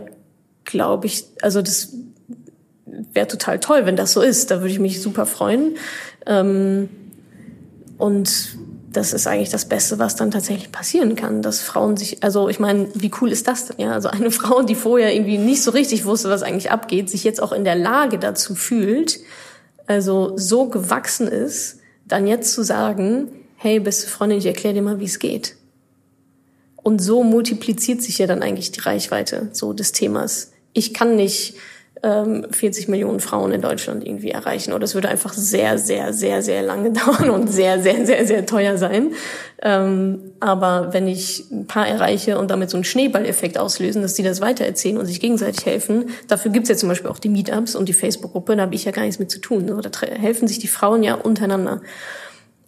[0.64, 1.96] glaube ich, also das
[2.86, 4.52] wäre total toll, wenn das so ist.
[4.52, 5.76] Da würde ich mich super freuen.
[6.28, 6.88] Ähm,
[7.98, 8.58] und
[8.92, 12.60] das ist eigentlich das Beste, was dann tatsächlich passieren kann, dass Frauen sich, also ich
[12.60, 13.80] meine, wie cool ist das denn?
[13.80, 17.24] Ja, also eine Frau, die vorher irgendwie nicht so richtig wusste, was eigentlich abgeht, sich
[17.24, 19.20] jetzt auch in der Lage dazu fühlt,
[19.88, 25.00] also so gewachsen ist, dann jetzt zu sagen, hey, beste Freundin, ich erkläre dir mal,
[25.00, 25.56] wie es geht.
[26.76, 30.52] Und so multipliziert sich ja dann eigentlich die Reichweite so des Themas.
[30.74, 31.56] Ich kann nicht
[32.04, 34.74] 40 ähm, Millionen Frauen in Deutschland irgendwie erreichen.
[34.74, 38.46] Oder es würde einfach sehr, sehr, sehr, sehr lange dauern und sehr, sehr, sehr, sehr
[38.46, 39.14] teuer sein.
[39.62, 44.24] Ähm, aber wenn ich ein paar erreiche und damit so einen Schneeballeffekt auslösen, dass die
[44.24, 47.88] das weitererzählen und sich gegenseitig helfen, dafür gibt's ja zum Beispiel auch die Meetups und
[47.88, 49.68] die Facebook-Gruppe, da habe ich ja gar nichts mit zu tun.
[49.68, 51.82] da helfen sich die Frauen ja untereinander.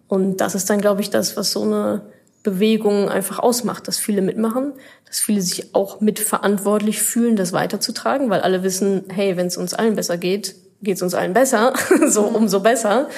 [0.06, 2.02] Und das ist dann, glaube ich, das, was so eine
[2.44, 4.74] Bewegung einfach ausmacht, dass viele mitmachen,
[5.06, 9.74] dass viele sich auch mitverantwortlich fühlen, das weiterzutragen, weil alle wissen, hey, wenn es uns
[9.74, 11.72] allen besser geht, geht es uns allen besser,
[12.06, 12.36] so mhm.
[12.36, 13.08] umso besser.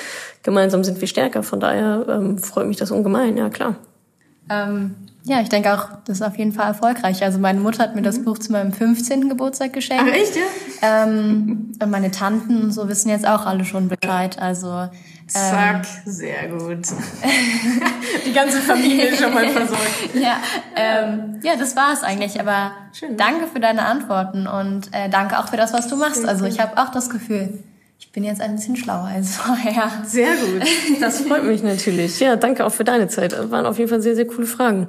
[0.43, 1.43] Gemeinsam sind wir stärker.
[1.43, 3.77] Von daher ähm, freut mich das ungemein, ja klar.
[4.49, 7.25] Ähm, ja, ich denke auch, das ist auf jeden Fall erfolgreich.
[7.25, 8.25] Also meine Mutter hat mir das mhm.
[8.27, 9.29] Buch zu meinem 15.
[9.29, 10.05] Geburtstag geschenkt.
[10.09, 10.43] Ach echt, ja?
[10.83, 14.39] Ähm, und meine Tanten und so wissen jetzt auch alle schon Bescheid.
[14.39, 14.89] Also
[15.27, 16.87] Zack, ähm, sehr gut.
[18.27, 19.83] Die ganze Familie ist schon mal versorgt.
[20.15, 20.37] ja,
[20.77, 22.39] ähm, ja, das war es eigentlich.
[22.41, 23.17] Aber Schön.
[23.17, 26.27] danke für deine Antworten und äh, danke auch für das, was du machst.
[26.27, 27.65] Also ich habe auch das Gefühl,
[27.99, 29.91] ich bin jetzt ein bisschen schlauer als vorher.
[30.05, 30.63] Sehr gut.
[31.01, 32.21] Das freut mich natürlich.
[32.21, 33.33] Ja, danke auch für deine Zeit.
[33.33, 34.89] Das waren auf jeden Fall sehr, sehr coole Fragen.